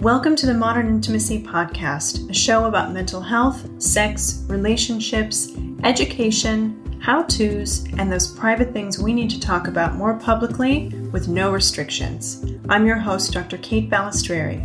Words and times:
Welcome 0.00 0.34
to 0.36 0.46
the 0.46 0.54
Modern 0.54 0.88
Intimacy 0.88 1.42
Podcast, 1.42 2.30
a 2.30 2.32
show 2.32 2.64
about 2.64 2.94
mental 2.94 3.20
health, 3.20 3.68
sex, 3.82 4.42
relationships, 4.48 5.54
education, 5.84 6.98
how 7.02 7.24
to's, 7.24 7.84
and 7.98 8.10
those 8.10 8.34
private 8.34 8.72
things 8.72 8.98
we 8.98 9.12
need 9.12 9.28
to 9.28 9.38
talk 9.38 9.68
about 9.68 9.96
more 9.96 10.14
publicly 10.14 10.88
with 11.12 11.28
no 11.28 11.52
restrictions. 11.52 12.46
I'm 12.70 12.86
your 12.86 12.96
host, 12.96 13.34
Dr. 13.34 13.58
Kate 13.58 13.90
Balestrieri. 13.90 14.64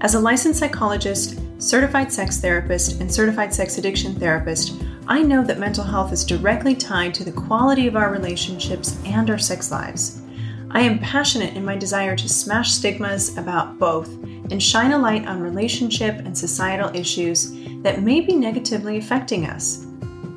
As 0.00 0.14
a 0.16 0.20
licensed 0.20 0.58
psychologist, 0.58 1.40
certified 1.62 2.12
sex 2.12 2.40
therapist, 2.40 3.00
and 3.00 3.08
certified 3.08 3.54
sex 3.54 3.78
addiction 3.78 4.16
therapist, 4.16 4.82
I 5.06 5.22
know 5.22 5.44
that 5.44 5.60
mental 5.60 5.84
health 5.84 6.12
is 6.12 6.24
directly 6.24 6.74
tied 6.74 7.14
to 7.14 7.24
the 7.24 7.30
quality 7.30 7.86
of 7.86 7.94
our 7.94 8.10
relationships 8.10 8.98
and 9.04 9.30
our 9.30 9.38
sex 9.38 9.70
lives. 9.70 10.22
I 10.72 10.80
am 10.80 10.98
passionate 10.98 11.54
in 11.54 11.64
my 11.64 11.76
desire 11.76 12.16
to 12.16 12.28
smash 12.28 12.72
stigmas 12.72 13.38
about 13.38 13.78
both 13.78 14.10
and 14.50 14.62
shine 14.62 14.92
a 14.92 14.98
light 14.98 15.26
on 15.26 15.40
relationship 15.40 16.16
and 16.18 16.36
societal 16.36 16.94
issues 16.94 17.52
that 17.82 18.02
may 18.02 18.20
be 18.20 18.34
negatively 18.34 18.98
affecting 18.98 19.46
us. 19.46 19.86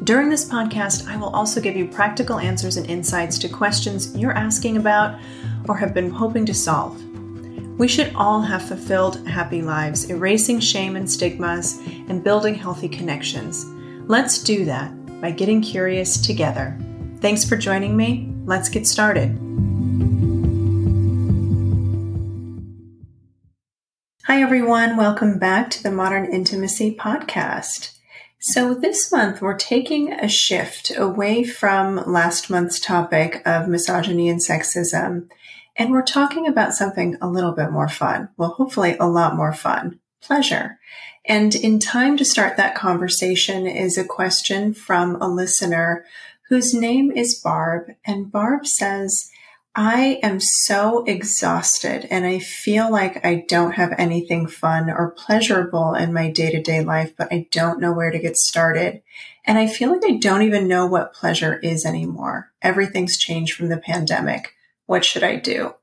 During 0.03 0.29
this 0.29 0.49
podcast, 0.49 1.07
I 1.07 1.17
will 1.17 1.29
also 1.29 1.61
give 1.61 1.75
you 1.75 1.87
practical 1.87 2.39
answers 2.39 2.77
and 2.77 2.89
insights 2.89 3.37
to 3.39 3.49
questions 3.49 4.15
you're 4.17 4.31
asking 4.31 4.77
about 4.77 5.19
or 5.67 5.77
have 5.77 5.93
been 5.93 6.09
hoping 6.09 6.45
to 6.45 6.53
solve. 6.53 7.03
We 7.77 7.87
should 7.87 8.13
all 8.15 8.41
have 8.41 8.67
fulfilled, 8.67 9.27
happy 9.27 9.61
lives, 9.61 10.09
erasing 10.09 10.59
shame 10.59 10.95
and 10.95 11.09
stigmas, 11.09 11.79
and 12.09 12.23
building 12.23 12.55
healthy 12.55 12.89
connections. 12.89 13.65
Let's 14.09 14.43
do 14.43 14.65
that 14.65 15.21
by 15.21 15.31
getting 15.31 15.61
curious 15.61 16.19
together. 16.19 16.77
Thanks 17.21 17.47
for 17.47 17.55
joining 17.55 17.95
me. 17.95 18.33
Let's 18.45 18.69
get 18.69 18.87
started. 18.87 19.37
Hi, 24.31 24.43
everyone. 24.43 24.95
Welcome 24.95 25.39
back 25.39 25.71
to 25.71 25.81
the 25.81 25.89
Modern 25.89 26.31
Intimacy 26.31 26.95
Podcast. 26.95 27.97
So, 28.37 28.75
this 28.75 29.11
month 29.11 29.41
we're 29.41 29.57
taking 29.57 30.13
a 30.13 30.29
shift 30.29 30.95
away 30.95 31.43
from 31.43 32.03
last 32.05 32.47
month's 32.47 32.79
topic 32.79 33.41
of 33.43 33.67
misogyny 33.67 34.29
and 34.29 34.39
sexism, 34.39 35.31
and 35.75 35.89
we're 35.89 36.03
talking 36.03 36.45
about 36.45 36.75
something 36.75 37.17
a 37.19 37.27
little 37.27 37.53
bit 37.53 37.71
more 37.71 37.89
fun. 37.89 38.29
Well, 38.37 38.49
hopefully, 38.49 38.95
a 38.99 39.09
lot 39.09 39.35
more 39.35 39.51
fun 39.51 39.99
pleasure. 40.21 40.77
And 41.25 41.55
in 41.55 41.79
time 41.79 42.15
to 42.17 42.23
start 42.23 42.55
that 42.57 42.75
conversation 42.75 43.65
is 43.65 43.97
a 43.97 44.03
question 44.03 44.75
from 44.75 45.19
a 45.19 45.27
listener 45.27 46.05
whose 46.49 46.71
name 46.71 47.11
is 47.11 47.33
Barb. 47.33 47.95
And 48.05 48.31
Barb 48.31 48.67
says, 48.67 49.31
I 49.81 50.19
am 50.23 50.41
so 50.41 51.05
exhausted 51.05 52.05
and 52.11 52.25
I 52.25 52.39
feel 52.39 52.91
like 52.91 53.25
I 53.25 53.45
don't 53.47 53.71
have 53.71 53.93
anything 53.97 54.45
fun 54.45 54.89
or 54.89 55.11
pleasurable 55.11 55.93
in 55.93 56.11
my 56.11 56.29
day 56.29 56.51
to 56.51 56.61
day 56.61 56.83
life, 56.83 57.13
but 57.15 57.31
I 57.31 57.47
don't 57.49 57.79
know 57.79 57.93
where 57.93 58.11
to 58.11 58.19
get 58.19 58.35
started. 58.35 59.01
And 59.45 59.57
I 59.57 59.67
feel 59.67 59.93
like 59.93 60.03
I 60.03 60.17
don't 60.17 60.41
even 60.41 60.67
know 60.67 60.85
what 60.85 61.13
pleasure 61.13 61.57
is 61.59 61.85
anymore. 61.85 62.51
Everything's 62.61 63.17
changed 63.17 63.53
from 63.53 63.69
the 63.69 63.77
pandemic. 63.77 64.53
What 64.85 65.05
should 65.05 65.23
I 65.23 65.37
do? 65.37 65.75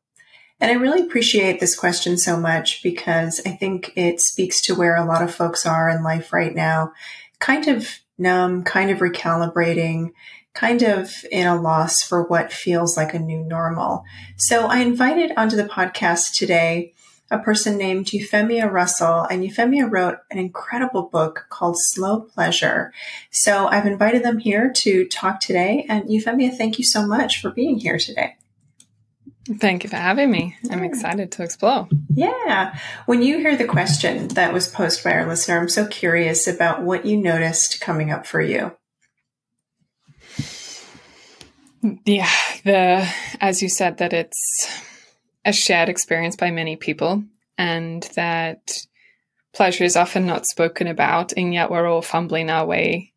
And 0.61 0.71
I 0.71 0.75
really 0.75 1.01
appreciate 1.01 1.59
this 1.59 1.75
question 1.75 2.19
so 2.19 2.37
much 2.37 2.83
because 2.83 3.41
I 3.47 3.53
think 3.53 3.95
it 3.97 4.21
speaks 4.21 4.61
to 4.67 4.75
where 4.75 4.97
a 4.97 5.07
lot 5.07 5.23
of 5.23 5.35
folks 5.35 5.65
are 5.65 5.89
in 5.89 6.03
life 6.03 6.35
right 6.35 6.55
now, 6.55 6.93
kind 7.39 7.67
of 7.67 7.89
numb, 8.19 8.63
kind 8.63 8.91
of 8.91 8.99
recalibrating, 8.99 10.13
kind 10.57 10.83
of 10.83 11.13
in 11.31 11.47
a 11.47 11.61
loss 11.61 12.03
for 12.03 12.25
what 12.25 12.53
feels 12.53 12.97
like 12.97 13.15
a 13.15 13.19
new 13.19 13.45
normal. 13.45 14.05
So 14.37 14.67
I 14.67 14.79
invited 14.79 15.33
onto 15.37 15.55
the 15.55 15.65
podcast 15.65 16.35
today 16.35 16.95
a 17.31 17.39
person 17.39 17.77
named 17.77 18.13
Euphemia 18.13 18.71
Russell, 18.71 19.23
and 19.23 19.45
Euphemia 19.45 19.87
wrote 19.87 20.19
an 20.31 20.39
incredible 20.39 21.03
book 21.03 21.47
called 21.49 21.77
Slow 21.77 22.21
Pleasure. 22.21 22.93
So 23.31 23.67
I've 23.67 23.87
invited 23.87 24.23
them 24.23 24.39
here 24.39 24.73
to 24.73 25.07
talk 25.09 25.41
today. 25.41 25.87
And 25.89 26.09
Euphemia, 26.09 26.53
thank 26.53 26.79
you 26.79 26.85
so 26.85 27.05
much 27.05 27.41
for 27.41 27.51
being 27.51 27.79
here 27.79 27.99
today. 27.99 28.37
Thank 29.59 29.85
you 29.85 29.91
for 29.91 29.97
having 29.97 30.31
me. 30.31 30.57
I'm 30.71 30.85
excited 30.85 31.33
to 31.33 31.43
explore. 31.43 31.89
Yeah. 32.15 32.79
When 33.07 33.23
you 33.23 33.39
hear 33.39 33.57
the 33.57 33.65
question 33.65 34.29
that 34.29 34.53
was 34.53 34.69
posed 34.69 35.05
by 35.05 35.13
our 35.13 35.27
listener, 35.27 35.59
I'm 35.59 35.69
so 35.69 35.87
curious 35.87 36.47
about 36.47 36.83
what 36.83 37.07
you 37.07 37.17
noticed 37.17 37.81
coming 37.81 38.11
up 38.11 38.27
for 38.27 38.41
you. 38.41 38.73
Yeah, 42.05 42.31
the 42.65 43.09
as 43.41 43.63
you 43.63 43.69
said 43.69 43.99
that 43.99 44.13
it's 44.13 44.69
a 45.45 45.53
shared 45.53 45.89
experience 45.89 46.37
by 46.37 46.51
many 46.51 46.77
people 46.77 47.23
and 47.57 48.03
that 48.17 48.87
pleasure 49.53 49.85
is 49.85 49.97
often 49.97 50.27
not 50.27 50.47
spoken 50.47 50.87
about 50.87 51.33
and 51.37 51.55
yet 51.55 51.71
we're 51.71 51.87
all 51.87 52.03
fumbling 52.03 52.51
our 52.51 52.67
way 52.67 53.13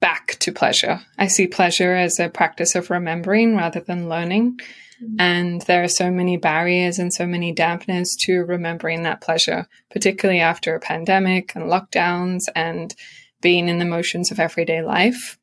back 0.00 0.36
to 0.40 0.52
pleasure. 0.52 1.00
I 1.18 1.28
see 1.28 1.46
pleasure 1.46 1.94
as 1.94 2.18
a 2.18 2.28
practice 2.28 2.74
of 2.74 2.90
remembering 2.90 3.56
rather 3.56 3.80
than 3.80 4.08
learning. 4.08 4.58
Mm-hmm. 5.02 5.16
And 5.18 5.62
there 5.62 5.82
are 5.82 5.88
so 5.88 6.10
many 6.10 6.36
barriers 6.36 6.98
and 6.98 7.12
so 7.12 7.26
many 7.26 7.54
dampeners 7.54 8.08
to 8.20 8.40
remembering 8.40 9.02
that 9.02 9.20
pleasure, 9.20 9.66
particularly 9.90 10.40
after 10.40 10.74
a 10.74 10.80
pandemic 10.80 11.54
and 11.54 11.64
lockdowns 11.66 12.44
and 12.54 12.94
being 13.40 13.68
in 13.68 13.78
the 13.78 13.84
motions 13.84 14.30
of 14.30 14.40
everyday 14.40 14.82
life. 14.82 15.38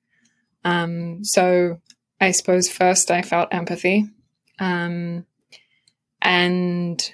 Um, 0.63 1.23
so 1.23 1.79
I 2.19 2.31
suppose 2.31 2.69
first 2.69 3.11
I 3.11 3.21
felt 3.21 3.53
empathy 3.53 4.09
um, 4.59 5.25
and 6.21 7.13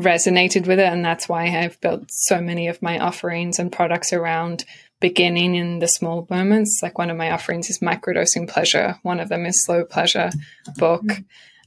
resonated 0.00 0.66
with 0.66 0.78
it. 0.78 0.92
And 0.92 1.04
that's 1.04 1.28
why 1.28 1.46
I've 1.46 1.80
built 1.80 2.10
so 2.10 2.40
many 2.40 2.68
of 2.68 2.82
my 2.82 2.98
offerings 2.98 3.58
and 3.58 3.72
products 3.72 4.12
around 4.12 4.64
beginning 5.00 5.54
in 5.54 5.78
the 5.78 5.88
small 5.88 6.26
moments. 6.30 6.80
Like 6.82 6.98
one 6.98 7.10
of 7.10 7.16
my 7.16 7.30
offerings 7.30 7.70
is 7.70 7.78
microdosing 7.78 8.48
pleasure, 8.48 8.98
one 9.02 9.20
of 9.20 9.28
them 9.28 9.46
is 9.46 9.64
slow 9.64 9.84
pleasure 9.84 10.30
book. 10.76 11.04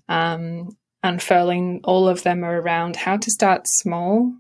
Um, 0.09 0.77
unfurling 1.03 1.81
all 1.83 2.07
of 2.07 2.23
them 2.23 2.43
are 2.43 2.61
around 2.61 2.95
how 2.95 3.17
to 3.17 3.31
start 3.31 3.67
small 3.67 4.33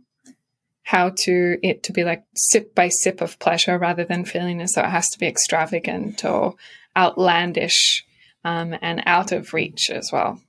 how 0.83 1.09
to 1.09 1.57
it 1.63 1.83
to 1.83 1.93
be 1.93 2.03
like 2.03 2.23
sip 2.35 2.75
by 2.75 2.89
sip 2.89 3.21
of 3.21 3.39
pleasure 3.39 3.77
rather 3.77 4.03
than 4.03 4.25
feeling 4.25 4.61
as 4.61 4.73
though 4.73 4.81
it 4.81 4.89
has 4.89 5.09
to 5.09 5.19
be 5.19 5.25
extravagant 5.25 6.25
or 6.25 6.55
outlandish 6.95 8.05
um, 8.43 8.75
and 8.81 9.03
out 9.05 9.31
of 9.31 9.53
reach 9.53 9.89
as 9.89 10.11
well. 10.11 10.39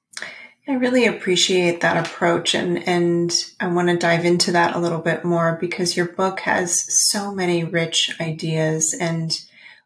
I 0.68 0.74
really 0.74 1.06
appreciate 1.06 1.80
that 1.80 2.06
approach, 2.06 2.54
and 2.54 2.86
and 2.86 3.32
I 3.58 3.66
want 3.66 3.88
to 3.88 3.96
dive 3.96 4.24
into 4.24 4.52
that 4.52 4.76
a 4.76 4.78
little 4.78 5.00
bit 5.00 5.24
more 5.24 5.58
because 5.60 5.96
your 5.96 6.06
book 6.06 6.40
has 6.40 6.84
so 7.10 7.34
many 7.34 7.64
rich 7.64 8.14
ideas 8.20 8.96
and 8.98 9.36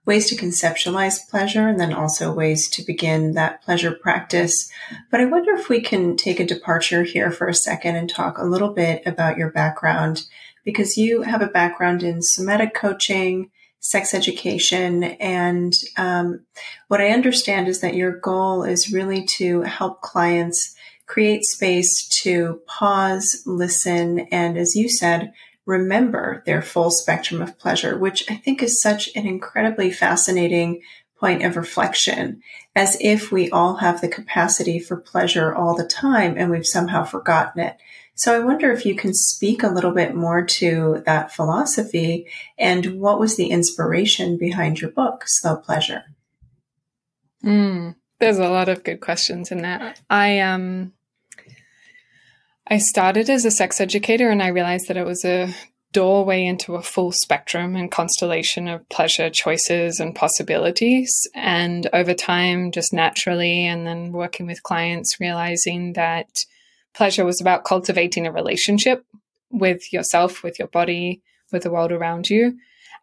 ways 0.04 0.28
to 0.28 0.36
conceptualize 0.36 1.28
pleasure, 1.30 1.66
and 1.66 1.80
then 1.80 1.94
also 1.94 2.30
ways 2.30 2.68
to 2.70 2.84
begin 2.84 3.32
that 3.32 3.62
pleasure 3.62 3.90
practice. 3.90 4.70
But 5.10 5.22
I 5.22 5.24
wonder 5.24 5.54
if 5.54 5.70
we 5.70 5.80
can 5.80 6.14
take 6.14 6.40
a 6.40 6.46
departure 6.46 7.04
here 7.04 7.30
for 7.30 7.48
a 7.48 7.54
second 7.54 7.96
and 7.96 8.08
talk 8.08 8.36
a 8.36 8.44
little 8.44 8.74
bit 8.74 9.02
about 9.06 9.38
your 9.38 9.50
background 9.50 10.26
because 10.62 10.98
you 10.98 11.22
have 11.22 11.40
a 11.40 11.46
background 11.46 12.02
in 12.02 12.20
somatic 12.20 12.74
coaching 12.74 13.50
sex 13.86 14.14
education. 14.14 15.04
And 15.04 15.72
um, 15.96 16.44
what 16.88 17.00
I 17.00 17.10
understand 17.10 17.68
is 17.68 17.80
that 17.80 17.94
your 17.94 18.18
goal 18.18 18.64
is 18.64 18.92
really 18.92 19.26
to 19.36 19.62
help 19.62 20.02
clients 20.02 20.74
create 21.06 21.44
space 21.44 22.08
to 22.22 22.60
pause, 22.66 23.42
listen, 23.46 24.20
and 24.32 24.58
as 24.58 24.74
you 24.74 24.88
said, 24.88 25.32
remember 25.64 26.42
their 26.46 26.62
full 26.62 26.90
spectrum 26.90 27.40
of 27.40 27.58
pleasure, 27.58 27.96
which 27.96 28.28
I 28.28 28.34
think 28.34 28.60
is 28.60 28.82
such 28.82 29.08
an 29.14 29.24
incredibly 29.26 29.92
fascinating 29.92 30.82
point 31.20 31.44
of 31.44 31.56
reflection, 31.56 32.42
as 32.74 32.98
if 33.00 33.30
we 33.30 33.50
all 33.50 33.76
have 33.76 34.00
the 34.00 34.08
capacity 34.08 34.80
for 34.80 34.96
pleasure 34.96 35.54
all 35.54 35.76
the 35.76 35.86
time 35.86 36.34
and 36.36 36.50
we've 36.50 36.66
somehow 36.66 37.04
forgotten 37.04 37.62
it. 37.62 37.76
So 38.16 38.34
I 38.34 38.42
wonder 38.42 38.72
if 38.72 38.86
you 38.86 38.94
can 38.96 39.12
speak 39.12 39.62
a 39.62 39.68
little 39.68 39.92
bit 39.92 40.14
more 40.14 40.42
to 40.42 41.02
that 41.04 41.32
philosophy 41.32 42.26
and 42.58 42.98
what 42.98 43.20
was 43.20 43.36
the 43.36 43.48
inspiration 43.48 44.38
behind 44.38 44.80
your 44.80 44.90
book, 44.90 45.24
Slow 45.26 45.56
Pleasure? 45.56 46.02
Mm, 47.44 47.94
there's 48.18 48.38
a 48.38 48.48
lot 48.48 48.70
of 48.70 48.84
good 48.84 49.02
questions 49.02 49.52
in 49.52 49.60
that. 49.62 50.00
I 50.08 50.40
um 50.40 50.94
I 52.66 52.78
started 52.78 53.28
as 53.28 53.44
a 53.44 53.50
sex 53.50 53.82
educator 53.82 54.30
and 54.30 54.42
I 54.42 54.48
realized 54.48 54.88
that 54.88 54.96
it 54.96 55.06
was 55.06 55.22
a 55.22 55.54
doorway 55.92 56.44
into 56.44 56.74
a 56.74 56.82
full 56.82 57.12
spectrum 57.12 57.76
and 57.76 57.92
constellation 57.92 58.66
of 58.66 58.88
pleasure 58.88 59.28
choices 59.28 60.00
and 60.00 60.14
possibilities. 60.14 61.28
And 61.34 61.86
over 61.92 62.14
time, 62.14 62.72
just 62.72 62.94
naturally, 62.94 63.66
and 63.66 63.86
then 63.86 64.12
working 64.12 64.46
with 64.46 64.62
clients, 64.62 65.20
realizing 65.20 65.92
that 65.92 66.44
pleasure 66.96 67.24
was 67.24 67.40
about 67.40 67.64
cultivating 67.64 68.26
a 68.26 68.32
relationship 68.32 69.04
with 69.50 69.92
yourself, 69.92 70.42
with 70.42 70.58
your 70.58 70.68
body, 70.68 71.20
with 71.52 71.62
the 71.62 71.70
world 71.70 71.92
around 71.92 72.28
you. 72.30 72.56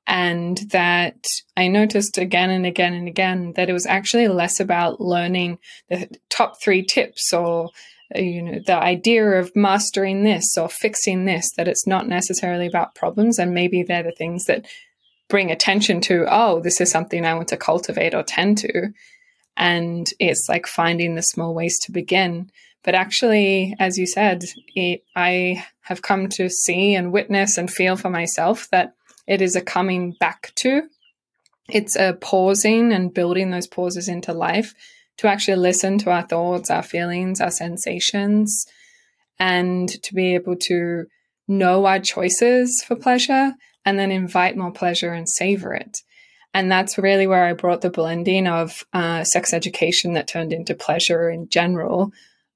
And 0.06 0.57
that 0.72 1.25
I 1.56 1.69
noticed 1.69 2.18
again 2.18 2.50
and 2.50 2.66
again 2.66 2.94
and 2.94 3.07
again 3.07 3.54
that 3.56 3.69
it 3.69 3.74
was 3.74 3.86
actually 3.86 4.28
less 4.28 4.60
about 4.60 5.00
learning 5.00 5.60
the 5.90 6.10
top 6.30 6.62
three 6.62 6.84
tips 6.84 7.31
or 7.31 7.69
you 8.13 8.42
know 8.42 8.60
the 8.68 8.75
idea 8.75 9.25
of 9.25 9.56
mastering 9.56 10.24
this 10.24 10.57
or 10.57 10.68
fixing 10.68 11.24
this 11.24 11.50
that 11.56 11.69
it's 11.69 11.88
not 11.88 12.07
necessarily 12.07 12.68
about 12.68 12.96
problems. 12.96 13.39
And 13.39 13.54
maybe 13.54 13.81
they're 13.81 14.04
the 14.04 14.12
things 14.12 14.44
that 14.46 14.66
bring 15.30 15.51
attention 15.51 16.01
to 16.01 16.25
oh 16.30 16.60
this 16.60 16.81
is 16.81 16.92
something 16.92 17.25
i 17.25 17.34
want 17.34 17.48
to 17.48 17.57
cultivate 17.57 18.13
or 18.13 18.24
tend 18.24 18.57
to. 18.57 18.89
And 19.56 20.06
it's 20.19 20.48
like 20.50 20.68
finding 20.68 21.16
the 21.16 21.22
small 21.22 21.54
ways 21.54 21.80
to 21.84 21.92
begin 21.94 22.51
but 22.83 22.95
actually 22.95 23.75
as 23.80 23.97
you 23.97 24.06
said 24.06 24.44
it, 24.75 25.03
i 25.15 25.63
have 25.81 26.01
come 26.01 26.30
to 26.30 26.50
see 26.50 26.95
and 26.95 27.12
witness 27.12 27.57
and 27.57 27.71
feel 27.71 27.95
for 27.95 28.09
myself 28.09 28.68
that 28.71 28.94
it 29.27 29.41
is 29.41 29.56
a 29.56 29.62
coming 29.62 30.12
back 30.19 30.51
to 30.56 30.83
it's 31.69 31.95
a 31.95 32.13
pausing 32.13 32.91
and 32.91 33.13
building 33.13 33.51
those 33.51 33.68
pauses 33.68 34.07
into 34.07 34.33
life 34.33 34.74
to 35.18 35.27
actually 35.27 35.57
listen 35.57 35.97
to 36.00 36.12
our 36.12 36.24
thoughts, 36.24 36.69
our 36.69 36.83
feelings, 36.83 37.39
our 37.39 37.51
sensations, 37.51 38.65
and 39.39 39.89
to 40.03 40.13
be 40.13 40.33
able 40.36 40.56
to 40.56 41.06
know 41.47 41.86
our 41.86 42.00
choices 42.00 42.83
for 42.86 42.95
pleasure 42.95 43.53
and 43.86 44.00
then 44.00 44.12
invite 44.12 44.57
more 44.57 44.71
pleasure 44.71 45.13
and 45.13 45.27
savor 45.27 45.74
it. 45.74 46.00
And 46.53 46.71
that's 46.71 46.97
really 46.97 47.27
where 47.27 47.45
I 47.45 47.53
brought 47.53 47.81
the 47.81 47.89
blending 47.89 48.47
of 48.47 48.83
uh, 48.94 49.24
sex 49.24 49.53
education 49.53 50.13
that 50.13 50.27
turned 50.27 50.53
into 50.53 50.75
pleasure 50.75 51.29
in 51.29 51.50
general 51.50 52.12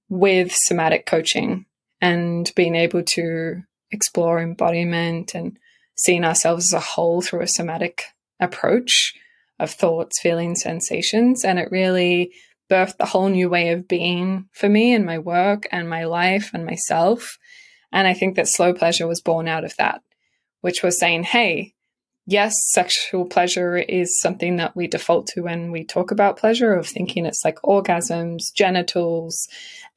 with 0.09 0.51
somatic 0.51 1.06
coaching 1.06 1.65
and 2.01 2.51
being 2.56 2.75
able 2.75 3.04
to 3.04 3.63
explore 3.92 4.39
embodiment 4.39 5.33
and 5.33 5.57
seeing 5.95 6.24
ourselves 6.24 6.65
as 6.65 6.74
a 6.74 6.80
whole 6.80 7.21
through 7.21 7.42
a 7.42 7.48
somatic 7.48 8.06
approach 8.39 9.13
of 9.59 9.71
thoughts, 9.71 10.21
feelings, 10.21 10.62
sensations. 10.62 11.44
And 11.44 11.57
it 11.57 11.71
really 11.71 12.31
birthed 12.69 12.95
a 13.00 13.06
whole 13.06 13.30
new 13.30 13.50
way 13.50 13.69
of 13.69 13.88
being 13.88 14.48
for 14.51 14.69
me 14.69 14.94
and 14.94 15.06
my 15.06 15.18
work 15.18 15.68
and 15.71 15.89
my 15.89 16.06
life 16.06 16.51
and 16.54 16.65
myself. 16.65 17.38
And 17.92 18.07
I 18.07 18.13
think 18.13 18.36
that 18.36 18.48
slow 18.48 18.74
pleasure 18.74 19.07
was 19.07 19.21
born 19.21 19.48
out 19.48 19.63
of 19.63 19.75
that, 19.77 20.01
which 20.62 20.83
was 20.83 21.00
saying, 21.00 21.24
hey, 21.24 21.74
yes, 22.27 22.53
sexual 22.71 23.25
pleasure 23.25 23.77
is 23.77 24.21
something 24.21 24.57
that 24.57 24.75
we 24.75 24.85
default 24.85 25.27
to 25.27 25.41
when 25.41 25.71
we 25.71 25.83
talk 25.83 26.12
about 26.12 26.38
pleasure, 26.38 26.74
of 26.74 26.85
thinking 26.85 27.25
it's 27.25 27.44
like 27.44 27.56
orgasms, 27.63 28.53
genitals, 28.53 29.47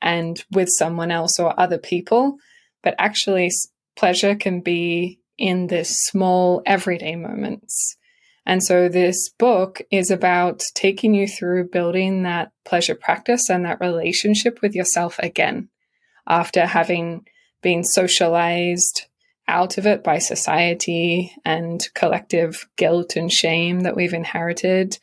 and 0.01 0.43
with 0.53 0.71
someone 0.71 1.11
else 1.11 1.39
or 1.39 1.59
other 1.61 1.79
people. 1.79 2.39
But 2.83 2.95
actually, 2.99 3.51
pleasure 3.97 4.35
can 4.35 4.61
be 4.61 5.21
in 5.37 5.67
this 5.67 6.05
small 6.05 6.63
everyday 6.65 7.17
moments. 7.17 7.97
And 8.47 8.63
so 8.63 8.89
this 8.89 9.29
book 9.29 9.83
is 9.91 10.11
about 10.11 10.63
taking 10.75 11.15
you 11.15 11.27
through 11.27 11.69
building 11.69 12.23
that 12.23 12.53
pleasure 12.65 12.95
practice 12.95 13.51
and 13.51 13.65
that 13.67 13.81
relationship 13.81 14.61
with 14.63 14.75
yourself 14.75 15.19
again 15.19 15.69
after 16.27 16.65
having 16.65 17.27
been 17.63 17.85
socialized 17.85 19.07
out 19.51 19.77
of 19.77 19.87
it 19.87 20.03
by 20.05 20.19
society 20.19 21.35
and 21.45 21.87
collective 21.95 22.69
guilt 22.77 23.17
and 23.17 23.31
shame 23.31 23.81
that 23.81 23.97
we've 23.97 24.15
inherited, 24.15 24.99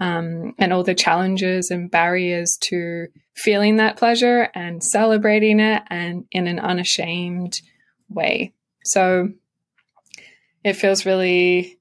um, 0.00 0.54
and 0.58 0.72
all 0.72 0.82
the 0.82 0.94
challenges 0.94 1.70
and 1.70 1.90
barriers 1.90 2.58
to 2.60 3.06
feeling 3.34 3.76
that 3.76 3.96
pleasure 3.96 4.50
and 4.54 4.82
celebrating 4.82 5.60
it 5.60 5.82
and 5.88 6.24
in 6.30 6.46
an 6.46 6.58
unashamed 6.58 7.60
way. 8.08 8.52
So 8.84 9.30
it 10.64 10.74
feels 10.74 11.06
really 11.06 11.78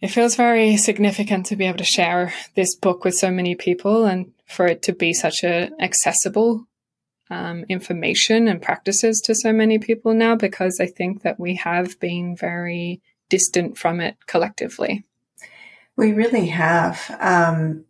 it 0.00 0.08
feels 0.08 0.34
very 0.34 0.78
significant 0.78 1.46
to 1.46 1.56
be 1.56 1.66
able 1.66 1.78
to 1.78 1.84
share 1.84 2.32
this 2.54 2.74
book 2.74 3.04
with 3.04 3.14
so 3.14 3.30
many 3.30 3.54
people 3.54 4.06
and 4.06 4.32
for 4.46 4.66
it 4.66 4.82
to 4.82 4.94
be 4.94 5.12
such 5.12 5.44
a 5.44 5.70
accessible 5.78 6.66
um, 7.30 7.64
information 7.68 8.48
and 8.48 8.60
practices 8.60 9.20
to 9.24 9.34
so 9.34 9.52
many 9.52 9.78
people 9.78 10.12
now 10.14 10.34
because 10.34 10.78
I 10.80 10.86
think 10.86 11.22
that 11.22 11.38
we 11.38 11.54
have 11.56 11.98
been 12.00 12.36
very 12.36 13.00
distant 13.28 13.78
from 13.78 14.00
it 14.00 14.16
collectively. 14.26 15.04
We 15.96 16.12
really 16.12 16.46
have. 16.46 17.16
Um, 17.20 17.84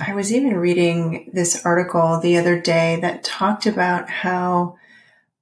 I 0.00 0.14
was 0.14 0.32
even 0.32 0.56
reading 0.56 1.30
this 1.32 1.64
article 1.64 2.18
the 2.20 2.36
other 2.36 2.60
day 2.60 2.98
that 3.00 3.22
talked 3.22 3.66
about 3.66 4.10
how 4.10 4.76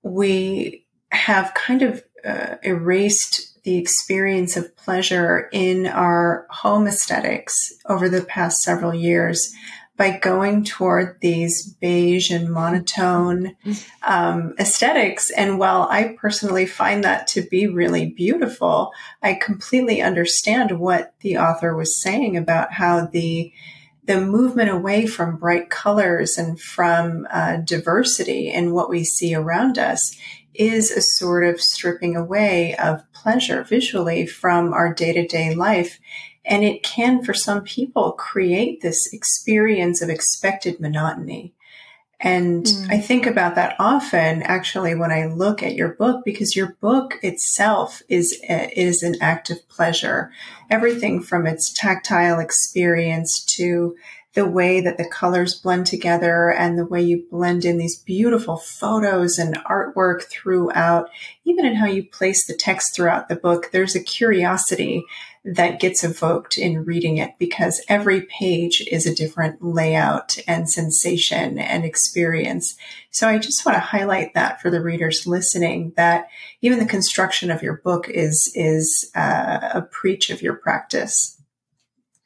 we 0.03 0.87
have 1.11 1.55
kind 1.55 1.83
of 1.83 2.05
uh, 2.25 2.57
erased 2.63 3.63
the 3.65 3.79
experience 3.79 4.57
of 4.57 4.77
pleasure 4.77 5.49
in 5.53 5.87
our 5.87 6.47
home 6.51 6.87
aesthetics 6.87 7.55
over 7.89 8.09
the 8.09 8.23
past 8.23 8.61
several 8.61 8.95
years 8.95 9.53
by 9.97 10.19
going 10.19 10.65
toward 10.65 11.19
these 11.21 11.75
beige 11.75 12.31
and 12.31 12.51
monotone 12.51 13.55
um, 14.03 14.55
aesthetics. 14.59 15.31
And 15.31 15.59
while 15.59 15.87
I 15.91 16.17
personally 16.19 16.67
find 16.67 17.05
that 17.05 17.27
to 17.29 17.43
be 17.43 17.67
really 17.67 18.07
beautiful, 18.07 18.93
I 19.23 19.35
completely 19.35 20.01
understand 20.01 20.81
what 20.81 21.15
the 21.21 21.39
author 21.39 21.77
was 21.77 22.01
saying 22.01 22.37
about 22.37 22.73
how 22.73 23.07
the 23.07 23.53
the 24.05 24.21
movement 24.21 24.69
away 24.69 25.07
from 25.07 25.37
bright 25.37 25.71
colors 25.71 26.37
and 26.37 26.61
from 26.61 27.25
uh, 27.31 27.59
diversity 27.59 28.51
in 28.51 28.73
what 28.73 28.91
we 28.91 29.05
see 29.05 29.33
around 29.33 29.79
us 29.79 30.17
is 30.55 30.91
a 30.91 31.01
sort 31.01 31.45
of 31.45 31.61
stripping 31.61 32.17
away 32.17 32.75
of 32.77 33.05
pleasure 33.13 33.63
visually 33.63 34.27
from 34.27 34.73
our 34.73 34.93
day 34.93 35.13
to 35.13 35.27
day 35.27 35.55
life. 35.55 35.99
And 36.45 36.65
it 36.65 36.83
can, 36.83 37.23
for 37.23 37.35
some 37.35 37.63
people, 37.63 38.13
create 38.13 38.81
this 38.81 39.13
experience 39.13 40.03
of 40.03 40.11
expected 40.11 40.81
monotony. 40.81 41.55
And 42.23 42.65
mm. 42.65 42.91
I 42.91 43.01
think 43.01 43.27
about 43.27 43.57
that 43.57 43.75
often 43.81 44.43
actually 44.43 44.95
when 44.95 45.11
I 45.11 45.27
look 45.27 45.63
at 45.63 45.75
your 45.75 45.89
book 45.89 46.25
because 46.25 46.55
your 46.55 46.77
book 46.81 47.19
itself 47.23 48.01
is 48.09 48.41
is 48.49 49.03
an 49.03 49.17
act 49.21 49.51
of 49.51 49.69
pleasure. 49.69 50.31
Everything 50.71 51.21
from 51.21 51.47
its 51.47 51.73
tactile 51.73 52.39
experience 52.39 53.45
to 53.57 53.97
the 54.35 54.49
way 54.49 54.81
that 54.81 54.97
the 54.97 55.09
colors 55.09 55.55
blend 55.55 55.87
together 55.87 56.51
and 56.51 56.79
the 56.79 56.87
way 56.87 57.03
you 57.03 57.27
blend 57.31 57.65
in 57.65 57.77
these 57.77 57.99
beautiful 57.99 58.57
photos 58.57 59.39
and 59.39 59.59
artwork 59.65 60.23
throughout, 60.23 61.11
even 61.45 61.67
in 61.67 61.75
how 61.75 61.87
you 61.87 62.05
place 62.05 62.47
the 62.47 62.55
text 62.55 62.95
throughout 62.95 63.29
the 63.29 63.37
book, 63.37 63.71
there's 63.73 63.95
a 63.95 64.03
curiosity 64.03 65.05
that 65.45 65.81
gets 65.81 66.05
evoked 66.05 66.57
in 66.57 66.85
reading 66.85 67.19
it 67.19 67.33
because 67.39 67.85
every 67.89 68.23
page 68.23 68.83
is 68.91 69.07
a 69.07 69.15
different 69.15 69.61
layout 69.61 70.39
and 70.47 70.71
sensation 70.71 71.59
and 71.59 71.85
experience. 71.85 72.77
So 73.11 73.29
I 73.29 73.39
just 73.39 73.67
want 73.67 73.77
to 73.77 73.81
highlight 73.81 74.35
that 74.35 74.63
for 74.63 74.71
the 74.71 74.81
readers 74.81 75.27
listening 75.27 75.93
that 75.97 76.29
even 76.63 76.79
the 76.79 76.87
construction 76.87 77.51
of 77.51 77.63
your 77.63 77.79
book 77.85 78.09
is 78.09 78.51
is 78.55 79.11
uh, 79.15 79.71
a 79.75 79.83
preach 79.83 80.31
of 80.31 80.43
your 80.43 80.55
practice. 80.55 81.39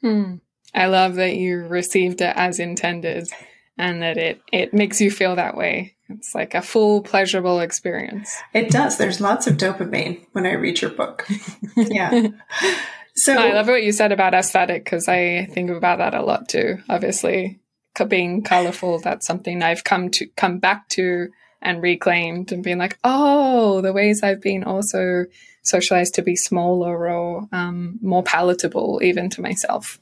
Hmm. 0.02 0.36
I 0.76 0.86
love 0.86 1.16
that 1.16 1.36
you 1.36 1.60
received 1.60 2.20
it 2.20 2.34
as 2.36 2.60
intended 2.60 3.28
and 3.78 4.02
that 4.02 4.16
it 4.18 4.40
it 4.52 4.74
makes 4.74 5.00
you 5.00 5.10
feel 5.10 5.36
that 5.36 5.56
way. 5.56 5.94
It's 6.08 6.34
like 6.34 6.54
a 6.54 6.62
full 6.62 7.02
pleasurable 7.02 7.60
experience. 7.60 8.34
It 8.54 8.70
does. 8.70 8.96
There's 8.96 9.20
lots 9.20 9.46
of 9.46 9.56
dopamine 9.56 10.24
when 10.32 10.46
I 10.46 10.52
read 10.52 10.80
your 10.80 10.90
book. 10.90 11.26
yeah. 11.76 12.28
So 13.18 13.32
I 13.32 13.54
love 13.54 13.66
what 13.66 13.82
you 13.82 13.92
said 13.92 14.12
about 14.12 14.34
aesthetic 14.34 14.84
because 14.84 15.08
I 15.08 15.46
think 15.46 15.70
about 15.70 15.98
that 15.98 16.12
a 16.12 16.22
lot 16.22 16.50
too. 16.50 16.82
Obviously, 16.90 17.58
being 18.08 18.42
colorful, 18.42 18.98
that's 18.98 19.26
something 19.26 19.62
I've 19.62 19.84
come 19.84 20.10
to 20.10 20.26
come 20.36 20.58
back 20.58 20.86
to 20.90 21.28
and 21.62 21.82
reclaimed 21.82 22.52
and 22.52 22.62
being 22.62 22.76
like, 22.76 22.98
oh, 23.04 23.80
the 23.80 23.94
ways 23.94 24.22
I've 24.22 24.42
been 24.42 24.64
also 24.64 25.24
socialized 25.62 26.14
to 26.14 26.22
be 26.22 26.36
smaller 26.36 27.08
or 27.10 27.48
um, 27.52 27.98
more 28.02 28.22
palatable 28.22 29.00
even 29.02 29.30
to 29.30 29.40
myself. 29.40 29.98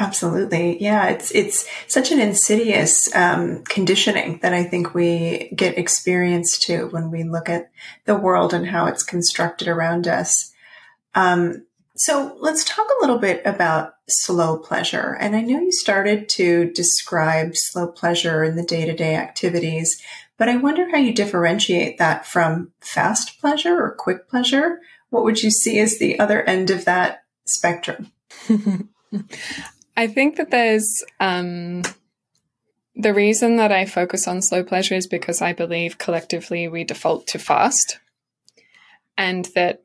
Absolutely. 0.00 0.80
Yeah. 0.80 1.08
It's, 1.08 1.32
it's 1.32 1.68
such 1.88 2.12
an 2.12 2.20
insidious, 2.20 3.14
um, 3.16 3.64
conditioning 3.64 4.38
that 4.42 4.54
I 4.54 4.62
think 4.62 4.94
we 4.94 5.50
get 5.56 5.76
experienced 5.76 6.62
to 6.62 6.86
when 6.86 7.10
we 7.10 7.24
look 7.24 7.48
at 7.48 7.70
the 8.04 8.14
world 8.14 8.54
and 8.54 8.66
how 8.66 8.86
it's 8.86 9.02
constructed 9.02 9.66
around 9.66 10.06
us. 10.06 10.52
Um, 11.16 11.66
so 11.96 12.36
let's 12.38 12.64
talk 12.64 12.86
a 12.86 13.00
little 13.00 13.18
bit 13.18 13.42
about 13.44 13.94
slow 14.08 14.56
pleasure. 14.56 15.16
And 15.18 15.34
I 15.34 15.40
know 15.40 15.60
you 15.60 15.72
started 15.72 16.28
to 16.30 16.70
describe 16.70 17.56
slow 17.56 17.88
pleasure 17.88 18.44
in 18.44 18.54
the 18.54 18.62
day 18.62 18.86
to 18.86 18.94
day 18.94 19.16
activities, 19.16 20.00
But 20.36 20.48
I 20.48 20.56
wonder 20.56 20.88
how 20.88 20.98
you 20.98 21.12
differentiate 21.12 21.98
that 21.98 22.24
from 22.24 22.70
fast 22.78 23.40
pleasure 23.40 23.82
or 23.82 23.96
quick 23.98 24.28
pleasure. 24.28 24.80
What 25.10 25.24
would 25.24 25.42
you 25.42 25.50
see 25.50 25.80
as 25.80 25.98
the 25.98 26.20
other 26.20 26.42
end 26.44 26.70
of 26.70 26.84
that 26.84 27.24
spectrum? 27.44 28.12
I 29.98 30.06
think 30.06 30.36
that 30.36 30.52
there's 30.52 31.02
um, 31.18 31.82
the 32.94 33.12
reason 33.12 33.56
that 33.56 33.72
I 33.72 33.84
focus 33.84 34.28
on 34.28 34.42
slow 34.42 34.62
pleasure 34.62 34.94
is 34.94 35.08
because 35.08 35.42
I 35.42 35.52
believe 35.52 35.98
collectively 35.98 36.68
we 36.68 36.84
default 36.84 37.26
to 37.26 37.38
fast, 37.40 37.98
and 39.16 39.46
that 39.56 39.82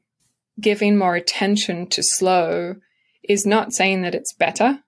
giving 0.62 1.00
more 1.00 1.15
attention 1.15 1.88
to 1.88 2.03
slow 2.03 2.75
is 3.27 3.43
not 3.48 3.74
saying 3.74 4.03
that 4.03 4.13
it's 4.13 4.34
better 4.34 4.82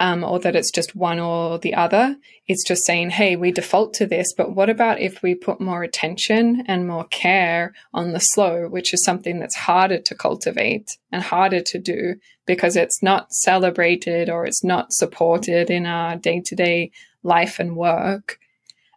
um, 0.00 0.24
or 0.24 0.40
that 0.40 0.56
it's 0.56 0.72
just 0.72 0.96
one 0.96 1.20
or 1.20 1.58
the 1.58 1.74
other. 1.74 2.16
It's 2.46 2.64
just 2.64 2.84
saying, 2.84 3.10
hey, 3.10 3.36
we 3.36 3.52
default 3.52 3.94
to 3.94 4.06
this, 4.06 4.32
but 4.32 4.54
what 4.54 4.68
about 4.68 5.00
if 5.00 5.22
we 5.22 5.34
put 5.34 5.60
more 5.60 5.82
attention 5.82 6.64
and 6.66 6.88
more 6.88 7.04
care 7.04 7.74
on 7.92 8.12
the 8.12 8.18
slow, 8.18 8.68
which 8.68 8.92
is 8.92 9.04
something 9.04 9.38
that's 9.38 9.54
harder 9.54 9.98
to 9.98 10.14
cultivate 10.14 10.98
and 11.12 11.22
harder 11.22 11.60
to 11.60 11.78
do 11.78 12.16
because 12.44 12.76
it's 12.76 13.02
not 13.02 13.32
celebrated 13.32 14.28
or 14.28 14.46
it's 14.46 14.64
not 14.64 14.92
supported 14.92 15.70
in 15.70 15.86
our 15.86 16.16
day 16.16 16.40
to 16.40 16.56
day 16.56 16.90
life 17.22 17.58
and 17.60 17.76
work. 17.76 18.38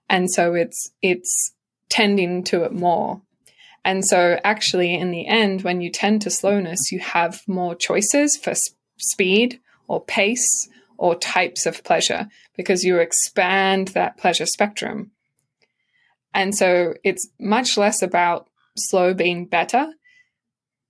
And 0.10 0.32
so 0.32 0.56
it's, 0.56 0.92
it's 1.02 1.54
tending 1.90 2.44
to 2.46 2.64
it 2.64 2.74
more. 2.74 3.22
And 3.86 4.04
so 4.04 4.40
actually 4.44 4.96
in 4.96 5.12
the 5.12 5.28
end, 5.28 5.62
when 5.62 5.80
you 5.80 5.92
tend 5.92 6.24
to 6.24 6.30
slowness, 6.30 6.92
you 6.92 7.00
have 7.00 7.42
more 7.48 7.76
choices 7.76 8.36
for 8.36 8.54
speed 8.98 9.60
or 9.88 10.04
pace 10.04 10.68
or 10.98 11.16
types 11.16 11.66
of 11.66 11.84
pleasure 11.84 12.28
because 12.56 12.84
you 12.84 13.00
expand 13.00 13.90
that 13.90 14.18
pleasure 14.18 14.46
spectrum. 14.46 15.12
And 16.34 16.56
so 16.56 16.94
it's 17.04 17.30
much 17.40 17.78
less 17.78 18.02
about 18.02 18.50
slow 18.76 19.14
being 19.14 19.46
better, 19.46 19.94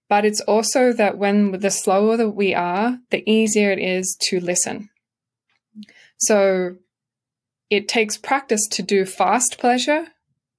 but 0.09 0.25
it's 0.25 0.41
also 0.41 0.93
that 0.93 1.17
when 1.17 1.51
the 1.51 1.71
slower 1.71 2.17
that 2.17 2.31
we 2.31 2.53
are, 2.53 2.99
the 3.11 3.29
easier 3.29 3.71
it 3.71 3.79
is 3.79 4.17
to 4.21 4.39
listen. 4.39 4.89
So 6.17 6.77
it 7.69 7.87
takes 7.87 8.17
practice 8.17 8.67
to 8.67 8.83
do 8.83 9.05
fast 9.05 9.57
pleasure 9.57 10.07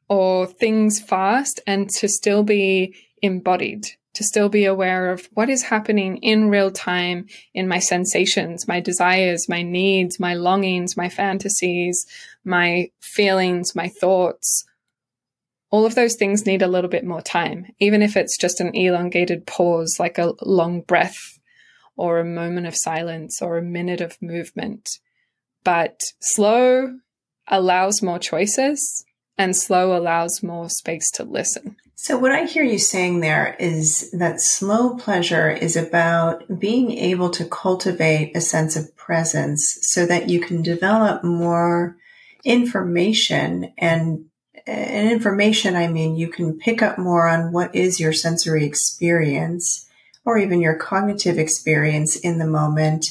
or 0.09 0.47
things 0.47 1.01
fast 1.01 1.61
and 1.67 1.89
to 1.91 2.09
still 2.09 2.43
be 2.43 2.95
embodied 3.23 3.87
to 4.19 4.25
still 4.25 4.49
be 4.49 4.65
aware 4.65 5.13
of 5.13 5.29
what 5.35 5.49
is 5.49 5.63
happening 5.63 6.17
in 6.17 6.51
real 6.51 6.73
time 6.73 7.25
in 7.55 7.69
my 7.69 7.79
sensations, 7.79 8.67
my 8.67 8.81
desires, 8.81 9.49
my 9.49 9.63
needs, 9.63 10.19
my 10.19 10.35
longings, 10.35 10.97
my 10.97 11.09
fantasies, 11.09 12.05
my 12.45 12.91
feelings, 13.01 13.77
my 13.77 13.87
thoughts. 13.87 14.65
All 15.71 15.87
of 15.87 15.95
those 15.95 16.17
things 16.17 16.47
need 16.47 16.63
a 16.63 16.67
little 16.67 16.91
bit 16.91 17.05
more 17.05 17.23
time, 17.23 17.67
even 17.79 18.03
if 18.03 18.17
it's 18.17 18.37
just 18.37 18.61
an 18.61 18.75
elongated 18.75 19.47
pause, 19.47 19.99
like 20.01 20.19
a 20.19 20.33
long 20.43 20.81
breath 20.81 21.39
or 21.97 22.19
a 22.19 22.25
moment 22.25 22.67
of 22.67 22.75
silence 22.75 23.41
or 23.41 23.57
a 23.57 23.63
minute 23.63 24.01
of 24.01 24.21
movement. 24.21 24.89
But 25.63 26.01
slow 26.19 26.99
allows 27.47 28.03
more 28.03 28.19
choices 28.19 29.05
and 29.37 29.55
slow 29.55 29.97
allows 29.97 30.43
more 30.43 30.69
space 30.69 31.09
to 31.13 31.23
listen. 31.23 31.77
So, 32.01 32.17
what 32.17 32.31
I 32.31 32.45
hear 32.45 32.63
you 32.63 32.79
saying 32.79 33.19
there 33.19 33.57
is 33.59 34.13
that 34.13 34.41
slow 34.41 34.95
pleasure 34.95 35.51
is 35.51 35.77
about 35.77 36.61
being 36.61 36.93
able 36.93 37.29
to 37.31 37.45
cultivate 37.45 38.37
a 38.37 38.41
sense 38.41 38.77
of 38.77 38.97
presence 38.97 39.79
so 39.83 40.07
that 40.07 40.29
you 40.29 40.41
can 40.41 40.63
develop 40.63 41.25
more 41.25 41.97
information 42.45 43.73
and 43.77 44.27
and 44.65 45.11
information, 45.11 45.75
I 45.75 45.89
mean, 45.89 46.15
you 46.15 46.29
can 46.29 46.57
pick 46.57 46.83
up 46.83 46.99
more 46.99 47.27
on 47.27 47.51
what 47.51 47.75
is 47.75 47.99
your 47.99 48.13
sensory 48.13 48.65
experience 48.65 49.89
or 50.25 50.39
even 50.39 50.61
your 50.61 50.77
cognitive 50.77 51.37
experience 51.37 52.15
in 52.15 52.39
the 52.39 52.47
moment. 52.47 53.11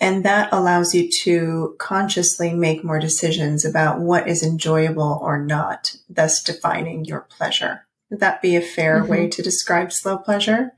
And 0.00 0.24
that 0.24 0.52
allows 0.52 0.92
you 0.92 1.08
to 1.22 1.76
consciously 1.78 2.52
make 2.52 2.82
more 2.82 2.98
decisions 2.98 3.64
about 3.64 4.00
what 4.00 4.26
is 4.26 4.42
enjoyable 4.42 5.20
or 5.22 5.38
not, 5.38 5.94
thus 6.08 6.42
defining 6.42 7.04
your 7.04 7.20
pleasure. 7.20 7.86
Would 8.14 8.20
that 8.20 8.42
be 8.42 8.54
a 8.54 8.60
fair 8.60 9.00
mm-hmm. 9.00 9.10
way 9.10 9.28
to 9.28 9.42
describe 9.42 9.92
slow 9.92 10.18
pleasure? 10.18 10.70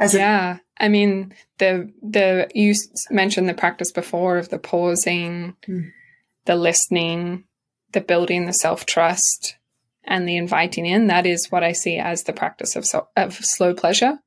As 0.00 0.14
yeah, 0.14 0.56
a- 0.56 0.84
I 0.84 0.88
mean 0.88 1.32
the 1.58 1.92
the 2.02 2.50
you 2.52 2.74
mentioned 3.08 3.48
the 3.48 3.54
practice 3.54 3.92
before 3.92 4.36
of 4.36 4.48
the 4.48 4.58
pausing, 4.58 5.54
mm. 5.68 5.92
the 6.46 6.56
listening, 6.56 7.44
the 7.92 8.00
building 8.00 8.46
the 8.46 8.52
self 8.52 8.84
trust, 8.84 9.58
and 10.02 10.28
the 10.28 10.36
inviting 10.36 10.86
in. 10.86 11.06
That 11.06 11.24
is 11.24 11.52
what 11.52 11.62
I 11.62 11.70
see 11.70 11.98
as 11.98 12.24
the 12.24 12.32
practice 12.32 12.74
of 12.74 12.84
so, 12.84 13.06
of 13.16 13.34
slow 13.34 13.72
pleasure, 13.72 14.18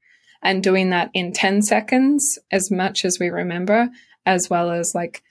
and 0.42 0.64
doing 0.64 0.92
that 0.92 1.12
in 1.14 1.34
ten 1.34 1.62
seconds 1.62 2.40
as 2.54 2.72
much 2.72 3.04
as 3.04 3.20
we 3.20 3.28
remember, 3.28 3.90
as 4.26 4.50
well 4.50 4.72
as 4.72 4.96
like 4.96 5.24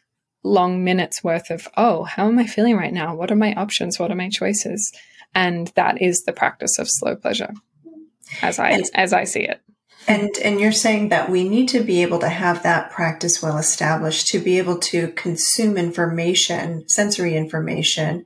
long 0.44 0.84
minutes 0.84 1.24
worth 1.24 1.50
of 1.50 1.66
oh 1.76 2.04
how 2.04 2.28
am 2.28 2.38
i 2.38 2.46
feeling 2.46 2.76
right 2.76 2.92
now 2.92 3.16
what 3.16 3.32
are 3.32 3.36
my 3.36 3.52
options 3.54 3.98
what 3.98 4.12
are 4.12 4.14
my 4.14 4.28
choices 4.28 4.92
and 5.36 5.68
that 5.76 6.00
is 6.02 6.24
the 6.24 6.32
practice 6.32 6.78
of 6.78 6.88
slow 6.88 7.14
pleasure 7.14 7.52
as 8.42 8.58
i 8.58 8.70
and, 8.70 8.84
as 8.94 9.12
i 9.12 9.22
see 9.22 9.42
it. 9.42 9.60
And 10.08 10.30
and 10.42 10.60
you're 10.60 10.72
saying 10.72 11.08
that 11.08 11.30
we 11.30 11.48
need 11.48 11.68
to 11.70 11.80
be 11.80 12.02
able 12.02 12.20
to 12.20 12.28
have 12.28 12.62
that 12.62 12.90
practice 12.92 13.42
well 13.42 13.58
established 13.58 14.28
to 14.28 14.38
be 14.38 14.58
able 14.58 14.78
to 14.78 15.08
consume 15.12 15.76
information 15.76 16.88
sensory 16.88 17.36
information 17.36 18.24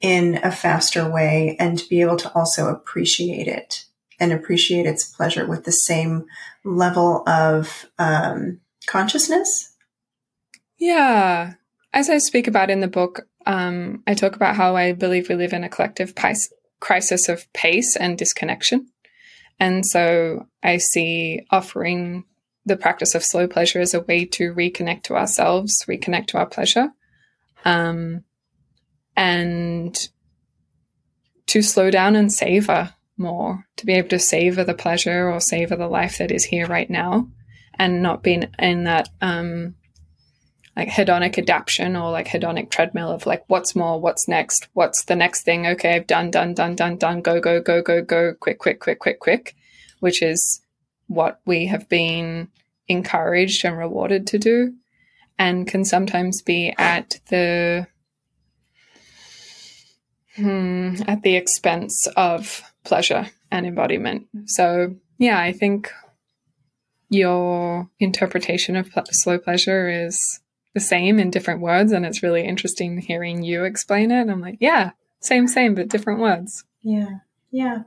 in 0.00 0.40
a 0.42 0.50
faster 0.50 1.10
way 1.10 1.56
and 1.60 1.78
to 1.78 1.88
be 1.88 2.00
able 2.00 2.16
to 2.16 2.32
also 2.34 2.68
appreciate 2.68 3.46
it 3.46 3.84
and 4.18 4.32
appreciate 4.32 4.86
its 4.86 5.04
pleasure 5.04 5.46
with 5.46 5.64
the 5.64 5.72
same 5.72 6.24
level 6.64 7.28
of 7.28 7.86
um, 7.98 8.60
consciousness? 8.86 9.76
Yeah. 10.78 11.54
As 11.92 12.08
i 12.08 12.18
speak 12.18 12.46
about 12.46 12.70
in 12.70 12.80
the 12.80 12.88
book 12.88 13.27
um, 13.46 14.02
I 14.06 14.14
talk 14.14 14.36
about 14.36 14.56
how 14.56 14.76
I 14.76 14.92
believe 14.92 15.28
we 15.28 15.34
live 15.34 15.52
in 15.52 15.64
a 15.64 15.68
collective 15.68 16.14
crisis 16.80 17.28
of 17.28 17.52
pace 17.52 17.96
and 17.96 18.18
disconnection. 18.18 18.88
And 19.60 19.84
so 19.84 20.46
I 20.62 20.78
see 20.78 21.46
offering 21.50 22.24
the 22.64 22.76
practice 22.76 23.14
of 23.14 23.24
slow 23.24 23.48
pleasure 23.48 23.80
as 23.80 23.94
a 23.94 24.02
way 24.02 24.24
to 24.26 24.54
reconnect 24.54 25.04
to 25.04 25.16
ourselves, 25.16 25.84
reconnect 25.88 26.28
to 26.28 26.38
our 26.38 26.46
pleasure, 26.46 26.90
um, 27.64 28.24
and 29.16 30.08
to 31.46 31.62
slow 31.62 31.90
down 31.90 32.14
and 32.14 32.32
savor 32.32 32.94
more, 33.16 33.64
to 33.76 33.86
be 33.86 33.94
able 33.94 34.10
to 34.10 34.18
savor 34.18 34.62
the 34.62 34.74
pleasure 34.74 35.28
or 35.30 35.40
savor 35.40 35.74
the 35.74 35.88
life 35.88 36.18
that 36.18 36.30
is 36.30 36.44
here 36.44 36.66
right 36.66 36.88
now, 36.88 37.28
and 37.74 38.02
not 38.02 38.22
being 38.22 38.48
in 38.58 38.84
that 38.84 39.08
um, 39.20 39.74
like 40.78 40.88
hedonic 40.88 41.36
adaptation 41.36 41.96
or 41.96 42.12
like 42.12 42.28
hedonic 42.28 42.70
treadmill 42.70 43.10
of 43.10 43.26
like 43.26 43.42
what's 43.48 43.74
more 43.74 44.00
what's 44.00 44.28
next 44.28 44.68
what's 44.74 45.04
the 45.04 45.16
next 45.16 45.42
thing? 45.42 45.66
Okay 45.66 45.96
i've 45.96 46.06
done 46.06 46.30
done 46.30 46.54
done 46.54 46.76
done 46.76 46.96
done 46.96 47.20
go 47.20 47.40
go 47.40 47.60
go 47.60 47.82
go 47.82 48.00
go 48.00 48.34
quick 48.38 48.60
quick 48.60 48.78
quick 48.78 49.00
quick 49.00 49.18
quick 49.18 49.56
which 49.98 50.22
is 50.22 50.62
what 51.08 51.40
we 51.44 51.66
have 51.66 51.88
been 51.88 52.48
encouraged 52.86 53.64
and 53.64 53.76
rewarded 53.76 54.24
to 54.28 54.38
do 54.38 54.72
and 55.36 55.66
can 55.66 55.84
sometimes 55.84 56.42
be 56.42 56.72
at 56.78 57.18
the 57.28 57.88
hmm, 60.36 60.94
at 61.08 61.22
the 61.22 61.34
expense 61.34 62.06
of 62.16 62.62
pleasure 62.84 63.28
and 63.50 63.66
embodiment. 63.66 64.28
So 64.46 64.94
yeah 65.18 65.40
i 65.40 65.50
think 65.50 65.90
your 67.10 67.90
interpretation 67.98 68.76
of 68.76 68.90
slow 69.10 69.38
pleasure 69.38 69.88
is 69.88 70.40
the 70.78 70.84
same 70.84 71.18
in 71.18 71.30
different 71.30 71.60
words. 71.60 71.90
And 71.90 72.06
it's 72.06 72.22
really 72.22 72.44
interesting 72.44 72.98
hearing 72.98 73.42
you 73.42 73.64
explain 73.64 74.12
it. 74.12 74.20
And 74.20 74.30
I'm 74.30 74.40
like, 74.40 74.58
yeah, 74.60 74.92
same, 75.20 75.48
same, 75.48 75.74
but 75.74 75.88
different 75.88 76.20
words. 76.20 76.64
Yeah. 76.82 77.18
Yeah. 77.50 77.82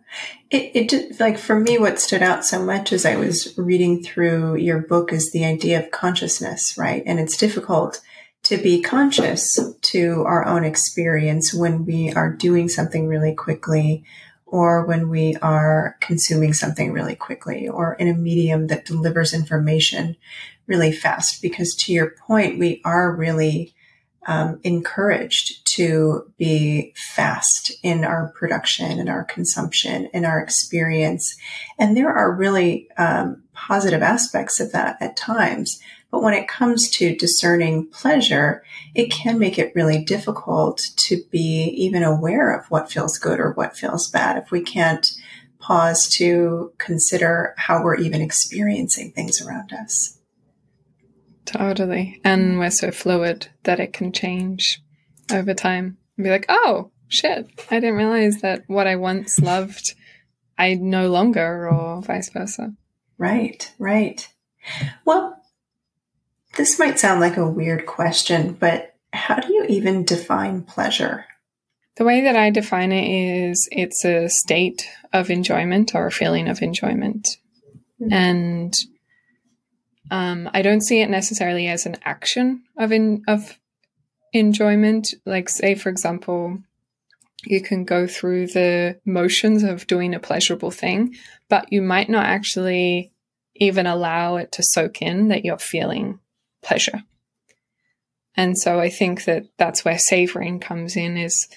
It, 0.50 0.71
it 0.74 0.89
did, 0.89 1.19
like 1.19 1.38
for 1.38 1.57
me, 1.57 1.77
what 1.77 2.00
stood 2.00 2.21
out 2.21 2.43
so 2.43 2.62
much 2.62 2.91
as 2.91 3.05
I 3.05 3.15
was 3.15 3.53
reading 3.57 4.03
through 4.03 4.55
your 4.55 4.79
book 4.79 5.13
is 5.13 5.31
the 5.31 5.45
idea 5.45 5.79
of 5.79 5.91
consciousness, 5.91 6.77
right? 6.77 7.03
And 7.05 7.19
it's 7.19 7.38
difficult 7.38 8.01
to 8.43 8.57
be 8.57 8.81
conscious 8.81 9.57
to 9.81 10.24
our 10.25 10.45
own 10.45 10.63
experience 10.65 11.53
when 11.53 11.86
we 11.86 12.12
are 12.12 12.33
doing 12.33 12.67
something 12.67 13.07
really 13.07 13.36
quickly 13.36 14.03
or 14.48 14.86
when 14.86 15.10
we 15.10 15.38
are 15.41 15.95
consuming 16.01 16.51
something 16.53 16.91
really 16.91 17.15
quickly 17.15 17.69
or 17.69 17.93
in 17.93 18.07
a 18.07 18.13
medium 18.13 18.67
that 18.67 18.86
delivers 18.86 19.33
information 19.33 20.17
really 20.71 20.93
fast 20.93 21.41
because 21.41 21.75
to 21.75 21.91
your 21.91 22.11
point, 22.11 22.57
we 22.57 22.81
are 22.85 23.13
really 23.13 23.75
um, 24.25 24.61
encouraged 24.63 25.67
to 25.75 26.31
be 26.37 26.93
fast 26.95 27.73
in 27.83 28.05
our 28.05 28.31
production 28.37 28.99
and 28.99 29.09
our 29.09 29.25
consumption 29.25 30.07
and 30.13 30.25
our 30.25 30.39
experience. 30.39 31.35
And 31.77 31.97
there 31.97 32.13
are 32.13 32.33
really 32.33 32.87
um, 32.97 33.43
positive 33.53 34.01
aspects 34.01 34.61
of 34.61 34.71
that 34.71 34.95
at 35.01 35.17
times. 35.17 35.81
But 36.09 36.23
when 36.23 36.33
it 36.33 36.47
comes 36.47 36.89
to 36.91 37.17
discerning 37.17 37.87
pleasure, 37.87 38.63
it 38.95 39.11
can 39.11 39.37
make 39.37 39.59
it 39.59 39.75
really 39.75 40.03
difficult 40.05 40.81
to 41.07 41.21
be 41.29 41.63
even 41.75 42.03
aware 42.03 42.57
of 42.57 42.65
what 42.71 42.91
feels 42.91 43.17
good 43.17 43.41
or 43.41 43.51
what 43.51 43.75
feels 43.75 44.09
bad 44.09 44.37
if 44.37 44.51
we 44.51 44.61
can't 44.61 45.11
pause 45.59 46.07
to 46.17 46.71
consider 46.77 47.53
how 47.57 47.83
we're 47.83 47.95
even 47.95 48.21
experiencing 48.21 49.11
things 49.11 49.41
around 49.45 49.73
us. 49.73 50.20
Totally. 51.45 52.21
And 52.24 52.60
we're 52.60 52.69
so 52.69 52.91
fluid 52.91 53.48
that 53.63 53.79
it 53.79 53.93
can 53.93 54.12
change 54.12 54.81
over 55.31 55.53
time 55.53 55.98
and 56.17 56.24
be 56.24 56.29
like, 56.29 56.45
oh, 56.50 56.91
shit, 57.07 57.50
I 57.69 57.79
didn't 57.79 57.95
realize 57.95 58.41
that 58.41 58.63
what 58.67 58.88
I 58.88 58.95
once 58.95 59.39
loved, 59.39 59.95
I 60.57 60.75
no 60.75 61.10
longer, 61.10 61.69
or 61.69 62.01
vice 62.01 62.29
versa. 62.29 62.74
Right, 63.17 63.71
right. 63.79 64.27
Well, 65.05 65.41
this 66.55 66.79
might 66.79 67.00
sound 67.00 67.19
like 67.19 67.38
a 67.38 67.50
weird 67.50 67.86
question, 67.86 68.53
but 68.53 68.95
how 69.13 69.36
do 69.36 69.53
you 69.53 69.65
even 69.65 70.05
define 70.05 70.63
pleasure? 70.63 71.25
The 71.98 72.05
way 72.05 72.21
that 72.21 72.36
I 72.36 72.50
define 72.50 72.91
it 72.91 73.07
is 73.07 73.67
it's 73.71 74.05
a 74.05 74.29
state 74.29 74.88
of 75.12 75.29
enjoyment 75.29 75.93
or 75.93 76.07
a 76.07 76.12
feeling 76.12 76.48
of 76.48 76.62
enjoyment. 76.62 77.27
Mm-hmm. 78.01 78.13
And 78.13 78.75
um, 80.11 80.49
I 80.53 80.61
don't 80.61 80.81
see 80.81 81.01
it 81.01 81.09
necessarily 81.09 81.67
as 81.67 81.85
an 81.85 81.95
action 82.03 82.63
of 82.77 82.91
in, 82.91 83.23
of 83.27 83.57
enjoyment. 84.33 85.13
Like, 85.25 85.49
say, 85.49 85.73
for 85.73 85.89
example, 85.89 86.59
you 87.43 87.61
can 87.61 87.85
go 87.85 88.05
through 88.05 88.47
the 88.47 88.99
motions 89.05 89.63
of 89.63 89.87
doing 89.87 90.13
a 90.13 90.19
pleasurable 90.19 90.69
thing, 90.69 91.15
but 91.49 91.71
you 91.71 91.81
might 91.81 92.09
not 92.09 92.25
actually 92.25 93.11
even 93.55 93.87
allow 93.87 94.35
it 94.35 94.51
to 94.53 94.63
soak 94.63 95.01
in 95.01 95.29
that 95.29 95.45
you're 95.45 95.57
feeling 95.57 96.19
pleasure. 96.61 97.03
And 98.35 98.57
so 98.57 98.79
I 98.79 98.89
think 98.89 99.25
that 99.25 99.45
that's 99.57 99.83
where 99.83 99.97
savoring 99.97 100.59
comes 100.59 100.95
in 100.95 101.17
is 101.17 101.47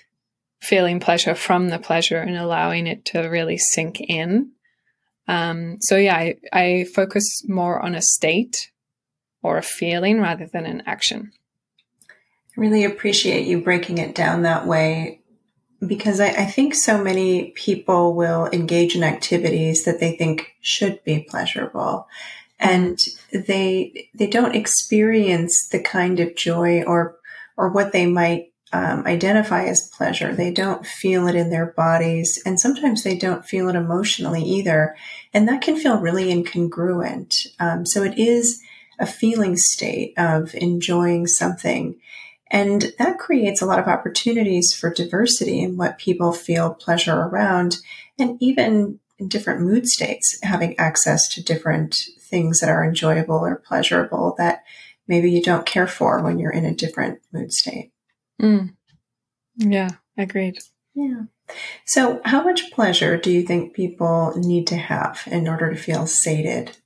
feeling 0.61 1.01
pleasure 1.01 1.35
from 1.35 1.69
the 1.69 1.79
pleasure 1.79 2.19
and 2.19 2.37
allowing 2.37 2.87
it 2.87 3.05
to 3.07 3.21
really 3.21 3.59
sink 3.59 4.01
in. 4.01 4.53
Um, 5.27 5.79
so 5.81 5.97
yeah, 5.97 6.17
I, 6.17 6.37
I 6.53 6.87
focus 6.95 7.43
more 7.49 7.81
on 7.81 7.95
a 7.95 8.03
state 8.03 8.71
or 9.43 9.59
a 9.59 9.63
feeling 9.63 10.21
rather 10.21 10.47
than 10.47 10.67
an 10.67 10.83
action. 10.87 11.33
I 12.11 12.61
really 12.61 12.85
appreciate 12.85 13.47
you 13.47 13.61
breaking 13.61 13.99
it 13.99 14.15
down 14.15 14.43
that 14.43 14.67
way 14.67 15.21
because 15.85 16.21
I, 16.21 16.29
I, 16.29 16.47
think 16.47 16.75
so 16.75 17.03
many 17.03 17.51
people 17.51 18.15
will 18.15 18.47
engage 18.53 18.97
in 18.97 19.03
activities 19.03 19.85
that 19.85 20.01
they 20.01 20.17
think 20.17 20.55
should 20.61 21.03
be 21.05 21.27
pleasurable 21.29 22.07
and 22.59 22.99
they 23.33 24.09
they 24.15 24.27
don't 24.27 24.55
experience 24.55 25.69
the 25.69 25.81
kind 25.81 26.21
of 26.21 26.37
joy 26.37 26.83
or 26.85 27.17
or 27.57 27.71
what 27.71 27.93
they 27.93 28.07
might 28.07 28.54
um, 28.75 29.07
identify 29.07 29.67
as 29.67 29.89
pleasure. 29.89 30.35
They 30.35 30.51
don't 30.51 30.85
feel 30.85 31.29
it 31.29 31.37
in 31.37 31.51
their 31.51 31.67
bodies, 31.67 32.43
and 32.45 32.59
sometimes 32.59 33.05
they 33.05 33.17
don't 33.17 33.47
feel 33.47 33.69
it 33.69 33.77
emotionally 33.77 34.43
either, 34.43 34.97
and 35.33 35.49
that 35.49 35.63
can 35.63 35.79
feel 35.79 36.01
really 36.01 36.25
incongruent. 36.25 37.47
Um, 37.61 37.87
so 37.87 38.03
it 38.03 38.19
is 38.19 38.61
a 38.99 39.07
feeling 39.07 39.57
state 39.57 40.13
of 40.19 40.57
enjoying 40.57 41.29
something. 41.29 42.01
And 42.51 42.93
that 42.99 43.19
creates 43.19 43.63
a 43.63 43.67
lot 43.67 43.79
of 43.79 43.87
opportunities 43.87 44.75
for 44.75 44.93
diversity 44.93 45.61
in 45.61 45.77
what 45.77 45.99
people 45.99 46.33
feel 46.33 46.75
pleasure 46.75 47.15
around, 47.15 47.77
and 48.19 48.37
even 48.41 48.99
in 49.21 49.29
different 49.29 49.61
mood 49.61 49.87
states, 49.87 50.37
having 50.43 50.77
access 50.81 51.29
to 51.29 51.45
different 51.45 51.95
things 52.21 52.59
that 52.59 52.71
are 52.71 52.85
enjoyable 52.85 53.37
or 53.39 53.55
pleasurable 53.55 54.35
that 54.39 54.65
maybe 55.07 55.31
you 55.31 55.43
don't 55.43 55.65
care 55.65 55.87
for 55.87 56.23
when 56.25 56.41
you're 56.41 56.51
in 56.51 56.65
a 56.65 56.75
different 56.75 57.21
mood 57.33 57.53
state. 57.53 57.93
Mm. 58.41 58.75
Yeah, 59.57 59.91
agreed. 60.17 60.59
Yeah. 60.95 61.23
So, 61.85 62.21
how 62.25 62.43
much 62.43 62.71
pleasure 62.73 63.17
do 63.17 63.31
you 63.31 63.43
think 63.43 63.75
people 63.75 64.33
need 64.37 64.67
to 64.69 64.77
have 64.77 65.23
in 65.27 65.49
order 65.49 65.71
to 65.71 65.77
feel 65.77 66.07
sated? 66.07 66.77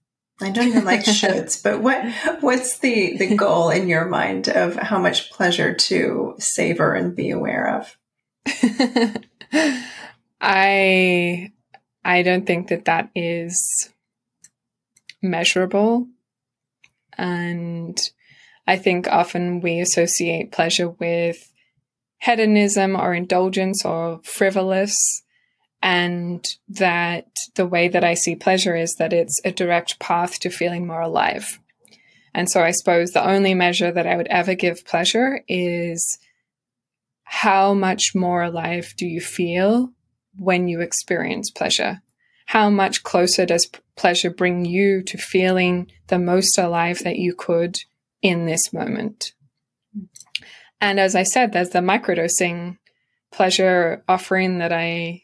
I 0.40 0.51
don't 0.51 0.68
even 0.68 0.85
like 0.85 1.01
shoulds, 1.05 1.62
but 1.62 1.81
what 1.83 2.05
what's 2.40 2.79
the 2.79 3.16
the 3.16 3.37
goal 3.44 3.70
in 3.70 3.88
your 3.88 4.07
mind 4.07 4.49
of 4.49 4.77
how 4.77 4.99
much 4.99 5.31
pleasure 5.31 5.75
to 5.75 6.35
savor 6.38 6.94
and 6.94 7.14
be 7.14 7.31
aware 7.31 7.79
of? 7.79 7.96
I 10.40 11.53
I 12.05 12.22
don't 12.22 12.46
think 12.46 12.68
that 12.68 12.87
that 12.87 13.11
is 13.14 13.90
measurable. 15.22 16.07
And 17.16 17.99
I 18.68 18.76
think 18.76 19.09
often 19.09 19.61
we 19.62 19.81
associate 19.81 20.52
pleasure 20.52 20.90
with 20.90 21.50
hedonism 22.18 22.94
or 22.94 23.14
indulgence 23.14 23.83
or 23.83 24.20
frivolous. 24.22 24.94
And 25.81 26.46
that 26.68 27.28
the 27.54 27.66
way 27.66 27.88
that 27.88 28.04
I 28.04 28.12
see 28.12 28.35
pleasure 28.35 28.76
is 28.76 28.96
that 28.96 29.12
it's 29.14 29.40
a 29.42 29.52
direct 29.52 29.98
path 29.98 30.38
to 30.40 30.50
feeling 30.50 30.87
more 30.87 31.00
alive. 31.00 31.59
And 32.35 32.50
so 32.50 32.62
I 32.62 32.72
suppose 32.72 33.12
the 33.12 33.26
only 33.26 33.54
measure 33.54 33.90
that 33.90 34.07
I 34.07 34.16
would 34.16 34.26
ever 34.26 34.54
give 34.54 34.85
pleasure 34.85 35.40
is 35.48 36.18
how 37.22 37.72
much 37.72 38.14
more 38.14 38.42
alive 38.42 38.92
do 38.98 39.07
you 39.07 39.22
feel 39.22 39.92
when 40.37 40.68
you 40.68 40.83
experience 40.83 41.50
pleasure? 41.50 42.02
how 42.48 42.70
much 42.70 43.02
closer 43.02 43.44
does 43.44 43.70
pleasure 43.94 44.31
bring 44.31 44.64
you 44.64 45.02
to 45.02 45.18
feeling 45.18 45.87
the 46.07 46.18
most 46.18 46.57
alive 46.57 47.00
that 47.00 47.18
you 47.18 47.35
could 47.35 47.78
in 48.22 48.46
this 48.46 48.72
moment? 48.72 49.33
And 50.81 51.00
as 51.00 51.14
I 51.14 51.24
said, 51.24 51.52
there's 51.52 51.70
the 51.70 51.81
microdosing 51.81 52.78
pleasure 53.33 54.04
offering 54.09 54.59
that 54.59 54.72
I 54.72 55.22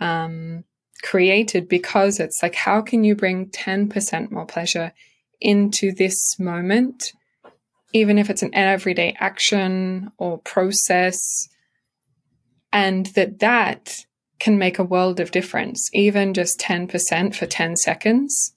um, 0.00 0.64
created 1.02 1.68
because 1.68 2.20
it's 2.20 2.42
like, 2.42 2.54
how 2.54 2.82
can 2.82 3.04
you 3.04 3.14
bring 3.14 3.46
10% 3.46 4.30
more 4.30 4.46
pleasure 4.46 4.92
into 5.40 5.92
this 5.92 6.38
moment, 6.38 7.12
even 7.92 8.18
if 8.18 8.28
it's 8.30 8.42
an 8.42 8.54
everyday 8.54 9.16
action 9.18 10.10
or 10.18 10.38
process? 10.38 11.48
And 12.72 13.06
that 13.06 13.40
that 13.40 13.96
can 14.38 14.58
make 14.58 14.78
a 14.78 14.84
world 14.84 15.20
of 15.20 15.30
difference. 15.30 15.90
Even 15.92 16.34
just 16.34 16.58
10% 16.60 17.34
for 17.34 17.46
10 17.46 17.76
seconds 17.76 18.54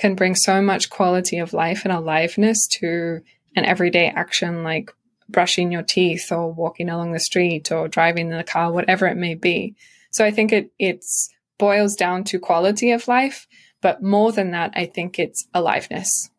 can 0.00 0.14
bring 0.14 0.34
so 0.34 0.62
much 0.62 0.88
quality 0.88 1.38
of 1.38 1.52
life 1.52 1.84
and 1.84 1.92
aliveness 1.92 2.66
to 2.66 3.20
an 3.54 3.66
everyday 3.66 4.08
action 4.08 4.62
like 4.62 4.90
brushing 5.28 5.70
your 5.70 5.82
teeth 5.82 6.32
or 6.32 6.50
walking 6.50 6.88
along 6.88 7.12
the 7.12 7.20
street 7.20 7.70
or 7.70 7.86
driving 7.86 8.30
in 8.30 8.36
the 8.36 8.42
car, 8.42 8.72
whatever 8.72 9.06
it 9.06 9.16
may 9.16 9.34
be. 9.34 9.76
So 10.10 10.24
I 10.24 10.30
think 10.30 10.52
it 10.52 10.72
it's 10.78 11.28
boils 11.58 11.94
down 11.94 12.24
to 12.24 12.38
quality 12.38 12.90
of 12.92 13.08
life, 13.08 13.46
but 13.82 14.02
more 14.02 14.32
than 14.32 14.52
that, 14.52 14.72
I 14.74 14.86
think 14.86 15.18
it's 15.18 15.46
aliveness. 15.52 16.30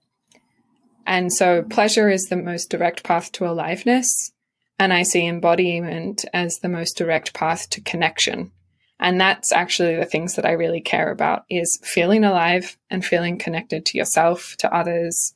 And 1.06 1.32
so 1.32 1.62
pleasure 1.62 2.10
is 2.10 2.24
the 2.26 2.38
most 2.38 2.71
direct 2.71 3.04
path 3.04 3.32
to 3.34 3.45
aliveness. 3.45 4.32
And 4.80 4.91
I 4.91 5.04
see 5.04 5.28
embodiment 5.28 6.26
as 6.34 6.58
the 6.58 6.69
most 6.69 6.97
direct 6.97 7.34
path 7.36 7.69
to 7.69 7.82
connection. 7.82 8.52
And 9.01 9.19
that's 9.19 9.51
actually 9.51 9.95
the 9.95 10.05
things 10.05 10.35
that 10.35 10.45
I 10.45 10.51
really 10.51 10.79
care 10.79 11.11
about 11.11 11.43
is 11.49 11.79
feeling 11.83 12.23
alive 12.23 12.77
and 12.89 13.03
feeling 13.03 13.39
connected 13.39 13.85
to 13.87 13.97
yourself, 13.97 14.55
to 14.59 14.73
others, 14.73 15.33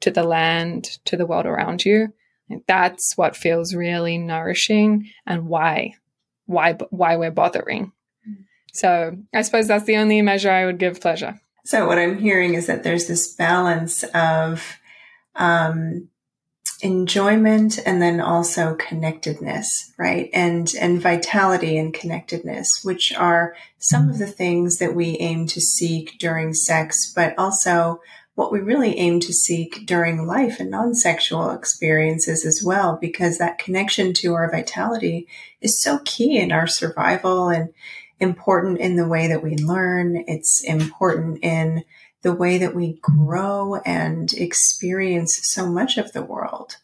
to 0.00 0.10
the 0.10 0.24
land, 0.24 0.98
to 1.04 1.16
the 1.16 1.24
world 1.24 1.46
around 1.46 1.84
you. 1.84 2.12
And 2.50 2.62
that's 2.66 3.16
what 3.16 3.36
feels 3.36 3.74
really 3.74 4.18
nourishing 4.18 5.08
and 5.26 5.46
why 5.46 5.94
why 6.46 6.74
why 6.90 7.16
we're 7.16 7.30
bothering. 7.30 7.92
So, 8.74 9.16
I 9.32 9.42
suppose 9.42 9.68
that's 9.68 9.84
the 9.84 9.96
only 9.96 10.20
measure 10.20 10.50
I 10.50 10.66
would 10.66 10.78
give 10.78 11.00
pleasure. 11.00 11.40
So 11.64 11.86
what 11.86 11.98
I'm 11.98 12.18
hearing 12.18 12.54
is 12.54 12.66
that 12.66 12.82
there's 12.82 13.06
this 13.06 13.32
balance 13.32 14.02
of 14.14 14.78
um, 15.36 16.08
enjoyment 16.84 17.78
and 17.86 18.00
then 18.00 18.20
also 18.20 18.74
connectedness, 18.74 19.92
right? 19.98 20.28
And, 20.34 20.72
and 20.78 21.00
vitality 21.00 21.78
and 21.78 21.94
connectedness, 21.94 22.68
which 22.84 23.12
are 23.14 23.56
some 23.78 24.10
of 24.10 24.18
the 24.18 24.26
things 24.26 24.78
that 24.78 24.94
we 24.94 25.16
aim 25.18 25.46
to 25.46 25.60
seek 25.60 26.18
during 26.18 26.52
sex, 26.52 27.10
but 27.16 27.36
also 27.38 28.02
what 28.34 28.52
we 28.52 28.60
really 28.60 28.98
aim 28.98 29.18
to 29.20 29.32
seek 29.32 29.86
during 29.86 30.26
life 30.26 30.60
and 30.60 30.70
non-sexual 30.70 31.50
experiences 31.52 32.44
as 32.44 32.62
well, 32.62 32.98
because 33.00 33.38
that 33.38 33.58
connection 33.58 34.12
to 34.12 34.34
our 34.34 34.50
vitality 34.50 35.26
is 35.60 35.80
so 35.80 36.00
key 36.04 36.38
in 36.38 36.52
our 36.52 36.66
survival 36.66 37.48
and 37.48 37.72
important 38.20 38.78
in 38.78 38.96
the 38.96 39.08
way 39.08 39.28
that 39.28 39.42
we 39.42 39.56
learn. 39.56 40.24
It's 40.28 40.62
important 40.64 41.38
in 41.42 41.84
the 42.24 42.34
way 42.34 42.58
that 42.58 42.74
we 42.74 42.98
grow 43.02 43.76
and 43.84 44.32
experience 44.32 45.38
so 45.42 45.70
much 45.70 45.98
of 45.98 46.12
the 46.12 46.22
world. 46.22 46.76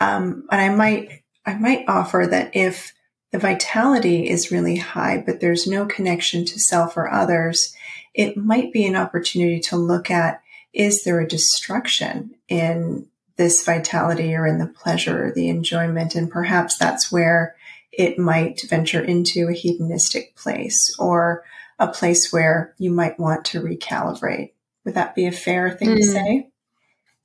Um, 0.00 0.46
and 0.50 0.60
I 0.60 0.68
might, 0.74 1.22
I 1.46 1.54
might 1.54 1.88
offer 1.88 2.26
that 2.28 2.54
if 2.56 2.92
the 3.30 3.38
vitality 3.38 4.28
is 4.28 4.50
really 4.50 4.76
high, 4.76 5.22
but 5.24 5.40
there's 5.40 5.66
no 5.66 5.86
connection 5.86 6.44
to 6.44 6.58
self 6.58 6.96
or 6.96 7.10
others, 7.10 7.74
it 8.14 8.36
might 8.36 8.72
be 8.72 8.84
an 8.84 8.96
opportunity 8.96 9.60
to 9.60 9.76
look 9.76 10.10
at 10.10 10.42
is 10.72 11.04
there 11.04 11.20
a 11.20 11.28
destruction 11.28 12.34
in 12.48 13.06
this 13.36 13.64
vitality 13.64 14.34
or 14.34 14.44
in 14.44 14.58
the 14.58 14.66
pleasure 14.66 15.26
or 15.26 15.32
the 15.32 15.48
enjoyment? 15.48 16.16
And 16.16 16.28
perhaps 16.28 16.76
that's 16.78 17.12
where 17.12 17.54
it 17.92 18.18
might 18.18 18.62
venture 18.68 19.00
into 19.00 19.48
a 19.48 19.52
hedonistic 19.52 20.34
place 20.34 20.96
or 20.98 21.44
a 21.78 21.86
place 21.86 22.32
where 22.32 22.74
you 22.78 22.90
might 22.90 23.20
want 23.20 23.44
to 23.46 23.60
recalibrate. 23.60 24.50
Would 24.84 24.94
that 24.94 25.14
be 25.14 25.26
a 25.26 25.32
fair 25.32 25.70
thing 25.70 25.90
mm. 25.90 25.96
to 25.96 26.02
say? 26.02 26.48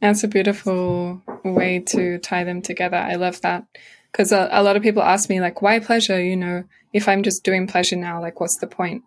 That's 0.01 0.23
a 0.23 0.29
beautiful 0.29 1.21
way 1.43 1.79
to 1.87 2.19
tie 2.19 2.45
them 2.45 2.61
together. 2.61 2.97
I 2.97 3.15
love 3.15 3.41
that. 3.41 3.65
Because 4.11 4.31
a, 4.31 4.47
a, 4.51 4.63
lot 4.63 4.75
of 4.75 4.81
people 4.81 5.03
ask 5.03 5.29
me, 5.29 5.41
like, 5.41 5.61
why 5.61 5.79
pleasure? 5.79 6.23
You 6.23 6.35
know, 6.35 6.63
if 6.93 7.07
I'm 7.07 7.21
just 7.21 7.43
doing 7.43 7.67
pleasure 7.67 7.95
now, 7.95 8.21
like, 8.21 8.39
what's 8.39 8.57
the 8.57 8.67
point? 8.67 9.03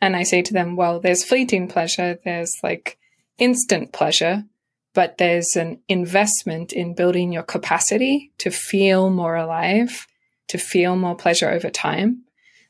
And 0.00 0.14
I 0.14 0.22
say 0.22 0.42
to 0.42 0.52
them, 0.52 0.76
well, 0.76 1.00
there's 1.00 1.24
fleeting 1.24 1.66
pleasure, 1.66 2.18
there's 2.24 2.56
like 2.62 2.98
instant 3.38 3.92
pleasure, 3.92 4.44
but 4.94 5.18
there's 5.18 5.56
an 5.56 5.80
investment 5.88 6.72
in 6.72 6.94
building 6.94 7.32
your 7.32 7.42
capacity 7.42 8.32
to 8.38 8.50
feel 8.50 9.10
more 9.10 9.34
alive, 9.34 10.06
to 10.48 10.58
feel 10.58 10.94
more 10.94 11.16
pleasure 11.16 11.50
over 11.50 11.68
time. 11.68 12.24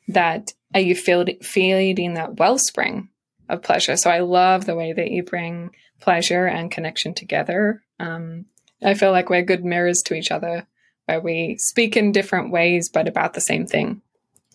That 0.07 0.55
are 0.75 0.81
you 0.81 0.95
feeding 0.95 2.15
that 2.15 2.39
wellspring 2.39 3.11
of 3.49 3.63
pleasure? 3.63 3.97
So 3.97 4.11
I 4.11 4.21
love 4.21 4.65
the 4.65 4.77
way 4.77 4.93
that 4.93 5.11
you 5.11 5.23
bring 5.23 5.71
pleasure 6.01 6.47
and 6.47 6.71
connection 6.71 7.15
together. 7.15 7.83
Um, 7.99 8.47
I 8.83 8.95
feel 8.95 9.11
like 9.11 9.31
we're 9.31 9.43
good 9.43 9.65
mirrors 9.65 10.03
to 10.03 10.15
each 10.15 10.31
other, 10.31 10.67
where 11.07 11.21
we 11.21 11.57
speak 11.59 11.97
in 11.97 12.13
different 12.13 12.53
ways, 12.53 12.89
but 12.89 13.09
about 13.09 13.35
the 13.35 13.41
same 13.41 13.67
thing. 13.67 14.03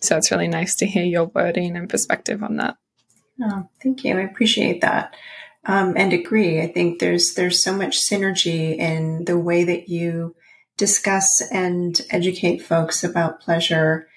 So 0.00 0.16
it's 0.16 0.30
really 0.30 0.48
nice 0.48 0.76
to 0.76 0.86
hear 0.86 1.04
your 1.04 1.26
wording 1.26 1.76
and 1.76 1.88
perspective 1.88 2.42
on 2.42 2.56
that. 2.56 2.76
Oh, 3.42 3.68
thank 3.82 4.04
you. 4.04 4.16
I 4.16 4.22
appreciate 4.22 4.80
that. 4.82 5.14
Um, 5.66 5.94
and 5.96 6.12
agree. 6.12 6.60
I 6.60 6.66
think 6.66 6.98
there's 6.98 7.34
there's 7.34 7.62
so 7.62 7.74
much 7.74 7.98
synergy 7.98 8.76
in 8.76 9.24
the 9.24 9.38
way 9.38 9.64
that 9.64 9.88
you 9.88 10.36
discuss 10.76 11.42
and 11.50 11.98
educate 12.10 12.58
folks 12.58 13.02
about 13.02 13.40
pleasure 13.40 14.08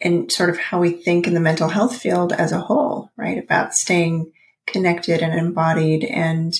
and 0.00 0.30
sort 0.30 0.50
of 0.50 0.58
how 0.58 0.80
we 0.80 0.90
think 0.90 1.26
in 1.26 1.34
the 1.34 1.40
mental 1.40 1.68
health 1.68 1.96
field 1.96 2.32
as 2.32 2.52
a 2.52 2.60
whole, 2.60 3.10
right? 3.16 3.38
About 3.38 3.74
staying 3.74 4.32
connected 4.66 5.22
and 5.22 5.38
embodied. 5.38 6.04
And 6.04 6.52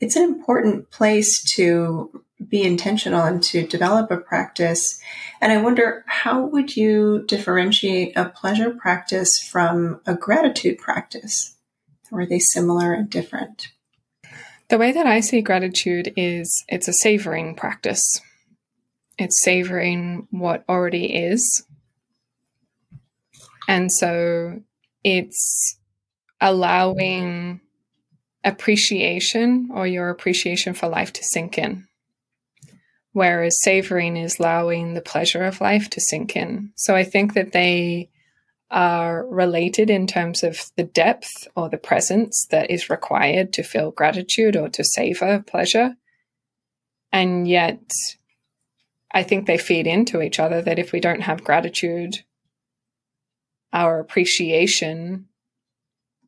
it's 0.00 0.16
an 0.16 0.22
important 0.22 0.90
place 0.90 1.42
to 1.56 2.22
be 2.48 2.62
intentional 2.62 3.22
and 3.22 3.42
to 3.42 3.66
develop 3.66 4.10
a 4.10 4.16
practice. 4.16 5.00
And 5.40 5.52
I 5.52 5.62
wonder, 5.62 6.04
how 6.06 6.44
would 6.46 6.76
you 6.76 7.24
differentiate 7.26 8.16
a 8.16 8.28
pleasure 8.28 8.70
practice 8.70 9.38
from 9.38 10.00
a 10.06 10.14
gratitude 10.14 10.78
practice? 10.78 11.56
Are 12.12 12.26
they 12.26 12.38
similar 12.38 12.92
and 12.92 13.08
different? 13.08 13.68
The 14.68 14.78
way 14.78 14.92
that 14.92 15.06
I 15.06 15.20
see 15.20 15.42
gratitude 15.42 16.12
is 16.16 16.64
it's 16.68 16.88
a 16.88 16.92
savoring 16.92 17.54
practice. 17.54 18.20
It's 19.18 19.42
savoring 19.42 20.26
what 20.30 20.64
already 20.68 21.14
is. 21.14 21.64
And 23.68 23.90
so 23.90 24.60
it's 25.02 25.78
allowing 26.40 27.60
appreciation 28.44 29.70
or 29.72 29.86
your 29.86 30.10
appreciation 30.10 30.74
for 30.74 30.88
life 30.88 31.12
to 31.14 31.24
sink 31.24 31.58
in. 31.58 31.86
Whereas 33.12 33.62
savoring 33.62 34.16
is 34.16 34.38
allowing 34.38 34.94
the 34.94 35.00
pleasure 35.00 35.44
of 35.44 35.60
life 35.60 35.88
to 35.90 36.00
sink 36.00 36.36
in. 36.36 36.72
So 36.76 36.94
I 36.96 37.04
think 37.04 37.34
that 37.34 37.52
they 37.52 38.10
are 38.70 39.24
related 39.28 39.88
in 39.88 40.06
terms 40.06 40.42
of 40.42 40.70
the 40.76 40.82
depth 40.82 41.46
or 41.54 41.68
the 41.68 41.78
presence 41.78 42.46
that 42.50 42.70
is 42.70 42.90
required 42.90 43.52
to 43.52 43.62
feel 43.62 43.92
gratitude 43.92 44.56
or 44.56 44.68
to 44.70 44.82
savor 44.82 45.44
pleasure. 45.46 45.94
And 47.12 47.46
yet, 47.46 47.80
I 49.12 49.22
think 49.22 49.46
they 49.46 49.58
feed 49.58 49.86
into 49.86 50.20
each 50.20 50.40
other 50.40 50.60
that 50.62 50.80
if 50.80 50.90
we 50.90 50.98
don't 50.98 51.20
have 51.20 51.44
gratitude, 51.44 52.24
our 53.74 53.98
appreciation 53.98 55.26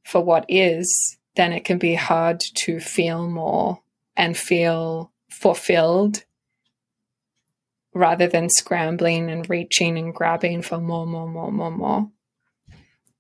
for 0.05 0.23
what 0.23 0.45
is, 0.49 1.17
then 1.37 1.53
it 1.53 1.65
can 1.65 1.79
be 1.79 1.95
hard 1.95 2.41
to 2.55 2.81
feel 2.81 3.29
more 3.29 3.81
and 4.17 4.37
feel 4.37 5.13
fulfilled 5.31 6.25
rather 7.95 8.27
than 8.27 8.51
scrambling 8.51 9.31
and 9.31 9.49
reaching 9.49 9.97
and 9.97 10.15
grabbing 10.15 10.61
for 10.61 10.79
more, 10.79 11.07
more, 11.07 11.29
more, 11.29 11.51
more, 11.51 11.71
more. 11.71 12.11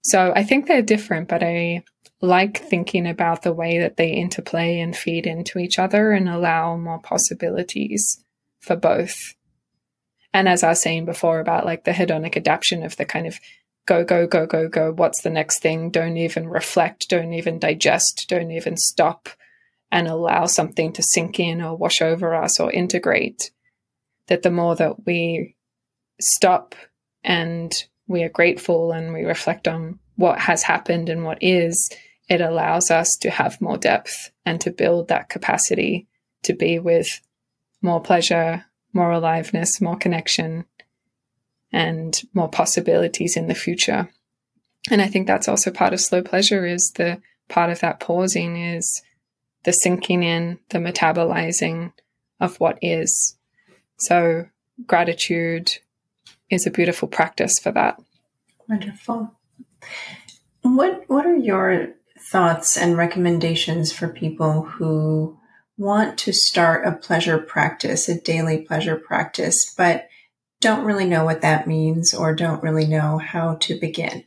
So 0.03 0.33
I 0.35 0.45
think 0.45 0.67
they're 0.67 0.83
different, 0.83 1.29
but 1.29 1.43
I 1.43 1.85
like 2.21 2.59
thinking 2.59 3.07
about 3.07 3.43
the 3.43 3.53
way 3.53 3.79
that 3.79 3.97
they 3.97 4.11
interplay 4.11 4.81
and 4.81 4.97
feed 4.97 5.27
into 5.27 5.59
each 5.59 5.79
other 5.79 6.13
and 6.13 6.29
allow 6.29 6.77
more 6.77 7.01
possibilities 7.01 8.23
for 8.61 8.77
both. 8.77 9.35
And 10.33 10.49
as 10.49 10.63
I 10.63 10.71
was 10.71 10.83
saying 10.83 11.07
before 11.07 11.41
about 11.41 11.65
like 11.65 11.85
the 11.85 11.93
hedonic 11.93 12.37
adaptation 12.37 12.83
of 12.83 12.97
the 12.97 13.05
kind 13.05 13.27
of 13.27 13.39
go, 13.87 14.05
go, 14.05 14.27
go, 14.27 14.47
go, 14.47 14.69
go, 14.69 14.93
what's 14.93 15.23
the 15.23 15.31
next 15.31 15.61
thing? 15.61 15.91
Don't 15.91 16.17
even 16.17 16.49
reflect, 16.49 17.09
don't 17.09 17.33
even 17.33 17.59
digest, 17.59 18.27
don't 18.29 18.51
even 18.51 18.77
stop 18.77 19.29
and 19.91 20.09
allow 20.09 20.47
something 20.47 20.93
to 20.93 21.03
sink 21.03 21.39
in 21.39 21.63
or 21.63 21.77
wash 21.77 22.03
over 22.03 22.35
us 22.35 22.59
or 22.61 22.71
integrate. 22.71 23.51
That 24.27 24.43
the 24.43 24.51
more 24.51 24.75
that 24.75 25.07
we 25.07 25.55
stop 26.21 26.75
and 27.23 27.73
we 28.09 28.25
are 28.25 28.29
grateful 28.29 28.93
and 28.93 29.13
we 29.13 29.25
reflect 29.25 29.69
on 29.69 30.01
what 30.17 30.41
has 30.41 30.65
happened 30.65 31.09
and 31.09 31.25
what 31.25 31.39
is, 31.41 31.91
it 32.29 32.41
allows 32.41 32.91
us 32.91 33.17
to 33.19 33.31
have 33.31 33.61
more 33.61 33.79
depth 33.79 34.33
and 34.45 34.61
to 34.63 34.71
build 34.71 35.09
that 35.09 35.29
capacity 35.29 36.09
to 36.43 36.55
be 36.55 36.79
with 36.79 37.21
more 37.83 38.01
pleasure, 38.01 38.65
more 38.93 39.13
aliveness, 39.13 39.81
more 39.81 39.97
connection, 39.97 40.65
and 41.73 42.21
more 42.35 42.49
possibilities 42.49 43.37
in 43.37 43.49
the 43.49 43.55
future. 43.55 44.09
And 44.91 45.03
I 45.03 45.09
think 45.09 45.27
that's 45.27 45.49
also 45.49 45.71
part 45.71 45.93
of 45.93 46.01
slow 46.01 46.23
pleasure 46.23 46.65
is 46.65 46.93
the 46.93 47.21
part 47.49 47.71
of 47.71 47.81
that 47.81 48.01
pausing 48.01 48.57
is 48.57 49.03
the 49.65 49.73
sinking 49.73 50.23
in, 50.23 50.59
the 50.71 50.79
metabolizing 50.79 51.93
of 52.41 52.59
what 52.61 52.79
is. 52.83 53.37
So 53.99 54.47
gratitude 54.87 55.79
is 56.51 56.67
a 56.67 56.71
beautiful 56.71 57.09
practice 57.09 57.59
for 57.59 57.73
that. 57.73 58.01
Wonderful. 58.69 59.33
What 60.63 61.05
what 61.09 61.27
are 61.27 61.37
your 61.37 61.95
thoughts 62.31 62.77
and 62.77 62.97
recommendations 62.97 63.93
for 63.93 64.09
people 64.09 64.63
who 64.63 65.39
want 65.77 66.19
to 66.19 66.33
start 66.33 66.87
a 66.87 66.93
pleasure 66.93 67.39
practice, 67.39 68.09
a 68.09 68.21
daily 68.21 68.63
pleasure 68.63 68.97
practice, 68.97 69.73
but 69.77 70.09
don't 70.61 70.85
really 70.85 71.05
know 71.07 71.25
what 71.25 71.43
that 71.43 71.67
means 71.67 72.15
or 72.15 72.35
don't 72.35 72.63
really 72.63 72.87
know 72.87 73.19
how 73.19 73.57
to 73.57 73.79
begin? 73.79 74.25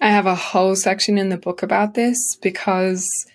I 0.00 0.10
have 0.10 0.26
a 0.26 0.34
whole 0.34 0.74
section 0.76 1.18
in 1.18 1.28
the 1.28 1.36
book 1.36 1.62
about 1.62 1.94
this 1.94 2.36
because 2.36 3.26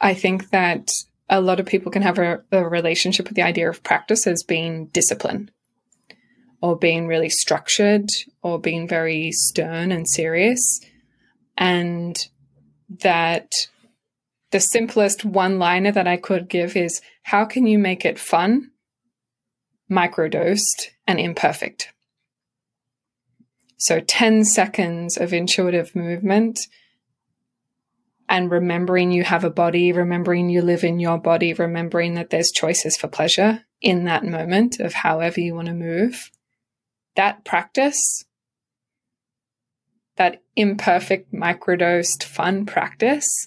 I 0.00 0.14
think 0.14 0.50
that 0.50 0.90
a 1.28 1.40
lot 1.40 1.60
of 1.60 1.66
people 1.66 1.90
can 1.90 2.02
have 2.02 2.18
a, 2.18 2.42
a, 2.52 2.68
relationship 2.68 3.28
with 3.28 3.36
the 3.36 3.42
idea 3.42 3.68
of 3.68 3.82
practice 3.82 4.26
as 4.26 4.42
being 4.42 4.86
discipline 4.86 5.50
or 6.60 6.76
being 6.76 7.06
really 7.06 7.30
structured 7.30 8.08
or 8.42 8.58
being 8.58 8.86
very 8.88 9.30
stern 9.32 9.92
and 9.92 10.08
serious. 10.08 10.80
And 11.56 12.16
that 13.02 13.50
the 14.50 14.60
simplest 14.60 15.24
one 15.24 15.58
liner 15.58 15.92
that 15.92 16.06
I 16.06 16.16
could 16.16 16.48
give 16.48 16.76
is 16.76 17.00
how 17.22 17.44
can 17.44 17.66
you 17.66 17.78
make 17.78 18.04
it 18.04 18.18
fun, 18.18 18.70
microdosed, 19.94 20.88
and 21.06 21.20
imperfect? 21.20 21.90
So 23.76 24.00
10 24.00 24.44
seconds 24.44 25.16
of 25.16 25.32
intuitive 25.32 25.94
movement 25.94 26.58
and 28.28 28.50
remembering 28.50 29.10
you 29.10 29.24
have 29.24 29.44
a 29.44 29.50
body, 29.50 29.92
remembering 29.92 30.48
you 30.48 30.62
live 30.62 30.84
in 30.84 30.98
your 30.98 31.18
body, 31.18 31.52
remembering 31.52 32.14
that 32.14 32.30
there's 32.30 32.50
choices 32.50 32.96
for 32.96 33.08
pleasure 33.08 33.64
in 33.80 34.04
that 34.04 34.24
moment 34.24 34.80
of 34.80 34.94
however 34.94 35.40
you 35.40 35.54
want 35.54 35.66
to 35.66 35.74
move. 35.74 36.30
That 37.16 37.44
practice, 37.44 38.24
that 40.16 40.42
imperfect, 40.56 41.32
microdosed, 41.32 42.24
fun 42.24 42.66
practice 42.66 43.46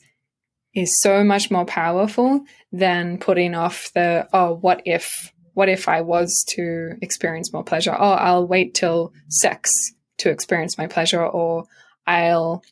is 0.76 1.00
so 1.02 1.24
much 1.24 1.50
more 1.50 1.66
powerful 1.66 2.42
than 2.72 3.18
putting 3.18 3.56
off 3.56 3.90
the, 3.96 4.28
oh, 4.32 4.54
what 4.54 4.84
if, 4.86 5.34
what 5.58 5.70
if 5.70 5.88
I 5.88 6.02
was 6.02 6.46
to 6.50 6.92
experience 7.02 7.52
more 7.52 7.64
pleasure? 7.64 7.92
Oh, 7.92 8.12
I'll 8.12 8.46
wait 8.46 8.76
till 8.76 9.12
sex 9.28 9.72
to 10.20 10.30
experience 10.30 10.78
my 10.78 10.86
pleasure, 10.86 11.26
or 11.26 11.66
I'll 12.06 12.64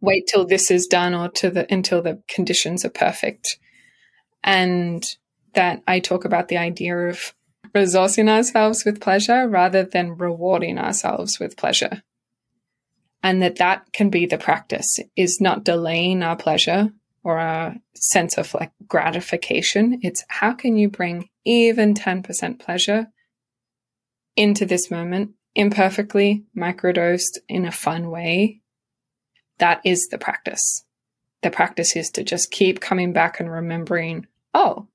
wait 0.00 0.26
till 0.26 0.44
this 0.44 0.72
is 0.72 0.88
done 0.88 1.14
or 1.14 1.28
to 1.36 1.50
the 1.50 1.72
until 1.72 2.02
the 2.02 2.20
conditions 2.26 2.84
are 2.84 2.90
perfect. 2.90 3.60
And 4.42 5.04
that 5.54 5.84
I 5.86 6.00
talk 6.00 6.24
about 6.24 6.48
the 6.48 6.56
idea 6.56 6.96
of 6.96 7.32
resourcing 7.72 8.28
ourselves 8.28 8.84
with 8.84 9.00
pleasure 9.00 9.48
rather 9.48 9.84
than 9.84 10.16
rewarding 10.16 10.78
ourselves 10.78 11.38
with 11.38 11.56
pleasure. 11.56 12.02
And 13.22 13.40
that 13.40 13.58
that 13.58 13.92
can 13.92 14.10
be 14.10 14.26
the 14.26 14.36
practice 14.36 14.98
is 15.14 15.40
not 15.40 15.62
delaying 15.62 16.24
our 16.24 16.34
pleasure, 16.34 16.90
or 17.22 17.38
a 17.38 17.76
sense 17.94 18.38
of 18.38 18.54
like 18.54 18.72
gratification. 18.86 20.00
It's 20.02 20.24
how 20.28 20.52
can 20.52 20.76
you 20.76 20.88
bring 20.88 21.28
even 21.44 21.94
10% 21.94 22.58
pleasure 22.58 23.08
into 24.36 24.64
this 24.64 24.90
moment 24.90 25.32
imperfectly, 25.54 26.44
microdosed 26.56 27.38
in 27.48 27.64
a 27.64 27.72
fun 27.72 28.10
way? 28.10 28.60
That 29.58 29.80
is 29.84 30.08
the 30.08 30.18
practice. 30.18 30.84
The 31.42 31.50
practice 31.50 31.96
is 31.96 32.10
to 32.10 32.24
just 32.24 32.50
keep 32.50 32.80
coming 32.80 33.12
back 33.12 33.40
and 33.40 33.50
remembering, 33.50 34.26
oh, 34.54 34.86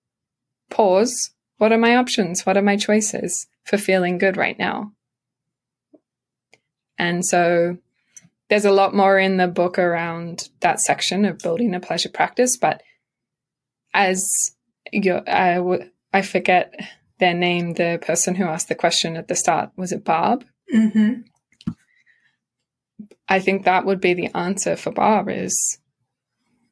pause. 0.69 1.31
What 1.57 1.71
are 1.71 1.77
my 1.77 1.95
options? 1.95 2.45
What 2.45 2.57
are 2.57 2.61
my 2.61 2.75
choices 2.75 3.47
for 3.63 3.77
feeling 3.77 4.17
good 4.17 4.37
right 4.37 4.57
now? 4.57 4.91
And 6.97 7.25
so 7.25 7.77
there's 8.53 8.65
a 8.65 8.71
lot 8.71 8.93
more 8.93 9.17
in 9.17 9.37
the 9.37 9.47
book 9.47 9.79
around 9.79 10.47
that 10.59 10.79
section 10.79 11.25
of 11.25 11.39
building 11.39 11.73
a 11.73 11.79
pleasure 11.79 12.07
practice. 12.07 12.55
But 12.55 12.83
as 13.95 14.23
you, 14.91 15.21
I, 15.25 15.55
w- 15.55 15.89
I 16.13 16.21
forget 16.21 16.71
their 17.17 17.33
name, 17.33 17.73
the 17.73 17.97
person 17.99 18.35
who 18.35 18.43
asked 18.43 18.69
the 18.69 18.75
question 18.75 19.17
at 19.17 19.27
the 19.27 19.35
start, 19.35 19.71
was 19.75 19.91
it 19.91 20.05
Barb? 20.05 20.45
Mm-hmm. 20.71 21.21
I 23.27 23.39
think 23.39 23.65
that 23.65 23.87
would 23.87 23.99
be 23.99 24.13
the 24.13 24.29
answer 24.37 24.75
for 24.75 24.91
Barb 24.91 25.29
is 25.29 25.79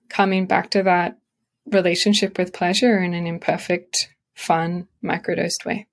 coming 0.07 0.45
back 0.45 0.69
to 0.69 0.83
that 0.83 1.17
relationship 1.65 2.37
with 2.37 2.53
pleasure 2.53 3.01
in 3.01 3.15
an 3.15 3.25
imperfect, 3.25 4.07
fun, 4.35 4.87
microdosed 5.03 5.65
way. 5.65 5.87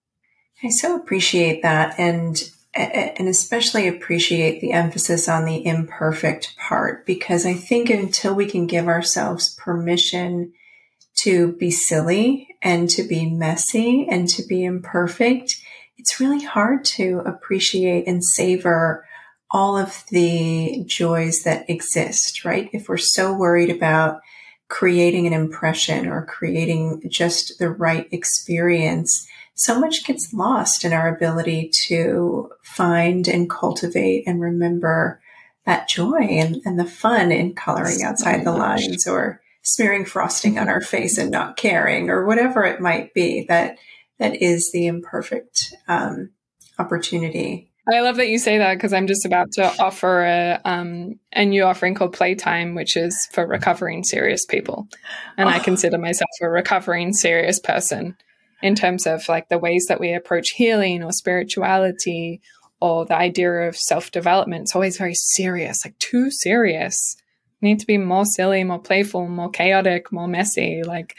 I 0.62 0.68
so 0.68 0.96
appreciate 0.96 1.62
that. 1.62 1.98
And 1.98 2.38
and 2.79 3.29
especially 3.29 3.88
appreciate 3.88 4.61
the 4.61 4.73
emphasis 4.73 5.29
on 5.29 5.45
the 5.45 5.67
imperfect 5.67 6.57
part 6.57 7.05
because 7.05 7.45
I 7.45 7.55
think 7.55 7.91
until 7.91 8.35
we 8.35 8.47
can 8.47 8.67
give 8.67 8.87
ourselves 8.87 9.55
permission 9.57 10.53
to 11.23 11.53
be 11.53 11.71
silly 11.71 12.49
and 12.62 12.88
to 12.91 13.03
be 13.03 13.29
messy 13.29 14.07
and 14.09 14.29
to 14.29 14.45
be 14.47 14.64
imperfect, 14.64 15.57
it's 15.97 16.21
really 16.21 16.45
hard 16.45 16.85
to 16.85 17.23
appreciate 17.27 18.07
and 18.07 18.25
savor 18.25 19.05
all 19.51 19.77
of 19.77 20.05
the 20.11 20.85
joys 20.87 21.43
that 21.43 21.69
exist, 21.69 22.45
right? 22.45 22.71
If 22.73 22.88
we're 22.88 22.99
so 22.99 23.33
worried 23.33 23.71
about 23.71 24.21
creating 24.69 25.27
an 25.27 25.33
impression 25.33 26.07
or 26.07 26.27
creating 26.27 27.03
just 27.09 27.59
the 27.59 27.71
right 27.71 28.07
experience, 28.12 29.27
so 29.59 29.79
much 29.79 30.05
gets 30.05 30.33
lost 30.33 30.85
in 30.85 30.92
our 30.92 31.12
ability 31.12 31.68
to 31.88 32.49
find 32.62 33.27
and 33.27 33.51
cultivate 33.51 34.23
and 34.25 34.40
remember 34.40 35.21
that 35.66 35.88
joy 35.88 36.21
and, 36.21 36.59
and 36.64 36.79
the 36.79 36.85
fun 36.85 37.33
in 37.33 37.55
coloring 37.55 38.03
outside 38.05 38.44
the 38.44 38.53
lines 38.53 39.07
or 39.09 39.40
smearing 39.62 40.05
frosting 40.05 40.61
on 40.61 40.68
our 40.68 40.81
face 40.81 41.18
and 41.18 41.33
not 41.33 41.57
caring 41.57 42.09
or 42.09 42.25
whatever 42.25 42.64
it 42.64 42.81
might 42.81 43.12
be 43.14 43.44
that 43.49 43.77
that 44.21 44.40
is 44.40 44.71
the 44.71 44.87
imperfect 44.87 45.75
um, 45.88 46.31
opportunity. 46.79 47.68
I 47.92 48.01
love 48.01 48.16
that 48.16 48.29
you 48.29 48.38
say 48.38 48.59
that 48.59 48.75
because 48.75 48.92
I'm 48.92 49.09
just 49.09 49.27
about 49.27 49.51
to 49.53 49.83
offer 49.83 50.23
a 50.23 50.61
um, 50.64 51.18
a 51.33 51.44
new 51.44 51.64
offering 51.64 51.94
called 51.94 52.12
Playtime, 52.12 52.75
which 52.75 52.97
is 52.97 53.29
for 53.33 53.47
recovering 53.47 54.05
serious 54.05 54.44
people, 54.44 54.87
and 55.37 55.49
oh. 55.49 55.53
I 55.53 55.59
consider 55.59 55.97
myself 55.97 56.29
a 56.42 56.51
recovering 56.51 57.14
serious 57.14 57.59
person 57.59 58.16
in 58.62 58.75
terms 58.75 59.07
of 59.07 59.29
like 59.29 59.49
the 59.49 59.59
ways 59.59 59.87
that 59.88 60.01
we 60.01 60.12
approach 60.12 60.51
healing 60.51 61.03
or 61.03 61.12
spirituality 61.12 62.40
or 62.81 63.07
the 63.07 63.16
idea 63.16 63.51
of 63.68 63.77
self 63.77 64.11
development. 64.11 64.62
It's 64.62 64.75
always 64.75 64.99
very 64.99 65.14
serious, 65.14 65.85
like 65.85 65.99
too 65.99 66.31
serious. 66.31 67.16
We 67.61 67.71
need 67.71 67.81
to 67.81 67.87
be 67.87 67.99
more 67.99 68.25
silly, 68.25 68.62
more 68.64 68.79
playful, 68.79 69.27
more 69.29 69.51
chaotic, 69.51 70.12
more 70.12 70.29
messy, 70.29 70.83
like 70.85 71.16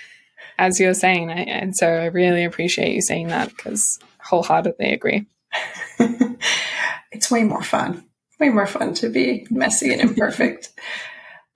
as 0.57 0.79
you're 0.79 0.93
saying. 0.93 1.29
I, 1.29 1.41
and 1.41 1.75
so 1.75 1.87
I 1.87 2.05
really 2.05 2.45
appreciate 2.45 2.93
you 2.93 3.01
saying 3.01 3.27
that 3.27 3.49
because 3.49 3.99
wholeheartedly 4.19 4.93
agree. 4.93 5.27
it's 7.11 7.29
way 7.29 7.43
more 7.43 7.63
fun. 7.63 8.05
Way 8.39 8.49
more 8.49 8.67
fun 8.67 8.93
to 8.95 9.09
be 9.09 9.47
messy 9.49 9.91
and 9.91 10.01
imperfect. 10.01 10.69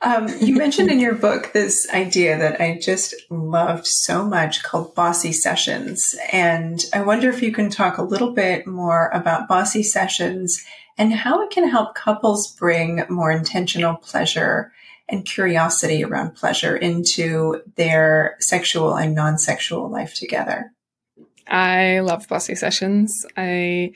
Um, 0.04 0.28
you 0.42 0.56
mentioned 0.56 0.92
in 0.92 1.00
your 1.00 1.16
book 1.16 1.52
this 1.54 1.90
idea 1.90 2.38
that 2.38 2.60
I 2.60 2.78
just 2.78 3.16
loved 3.30 3.88
so 3.88 4.26
much 4.26 4.62
called 4.62 4.94
bossy 4.94 5.32
sessions. 5.32 6.14
And 6.30 6.84
I 6.94 7.04
wonder 7.04 7.30
if 7.30 7.42
you 7.42 7.54
can 7.54 7.70
talk 7.70 7.98
a 7.98 8.04
little 8.04 8.34
bit 8.34 8.68
more 8.68 9.10
about 9.14 9.48
bossy 9.48 9.82
sessions 9.82 10.62
and 10.98 11.14
how 11.14 11.42
it 11.42 11.52
can 11.52 11.70
help 11.70 11.96
couples 11.96 12.54
bring 12.54 13.04
more 13.10 13.32
intentional 13.32 13.96
pleasure 13.96 14.74
and 15.08 15.26
curiosity 15.26 16.04
around 16.04 16.36
pleasure 16.36 16.76
into 16.76 17.62
their 17.78 18.36
sexual 18.40 18.96
and 18.96 19.16
non 19.16 19.38
sexual 19.38 19.90
life 19.90 20.16
together. 20.16 20.74
I 21.48 22.00
love 22.00 22.28
bossy 22.28 22.56
sessions. 22.56 23.26
I 23.38 23.94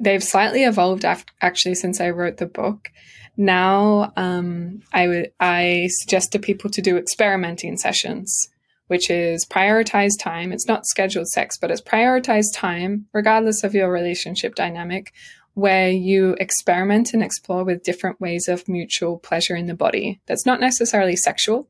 they've 0.00 0.24
slightly 0.24 0.64
evolved 0.64 1.04
af- 1.04 1.26
actually 1.42 1.74
since 1.74 2.00
I 2.00 2.10
wrote 2.10 2.38
the 2.38 2.46
book 2.46 2.90
now 3.36 4.12
um, 4.16 4.82
I 4.92 5.08
would 5.08 5.32
I 5.40 5.88
suggest 5.90 6.32
to 6.32 6.38
people 6.38 6.70
to 6.70 6.82
do 6.82 6.96
experimenting 6.96 7.76
sessions, 7.76 8.48
which 8.88 9.10
is 9.10 9.44
prioritize 9.44 10.12
time. 10.18 10.52
It's 10.52 10.66
not 10.66 10.86
scheduled 10.86 11.28
sex, 11.28 11.56
but 11.56 11.70
it's 11.70 11.80
prioritize 11.80 12.46
time, 12.54 13.06
regardless 13.12 13.64
of 13.64 13.74
your 13.74 13.90
relationship 13.90 14.54
dynamic, 14.54 15.12
where 15.54 15.90
you 15.90 16.36
experiment 16.40 17.12
and 17.12 17.22
explore 17.22 17.64
with 17.64 17.82
different 17.82 18.20
ways 18.20 18.48
of 18.48 18.68
mutual 18.68 19.18
pleasure 19.18 19.56
in 19.56 19.66
the 19.66 19.74
body. 19.74 20.20
That's 20.26 20.46
not 20.46 20.60
necessarily 20.60 21.16
sexual. 21.16 21.68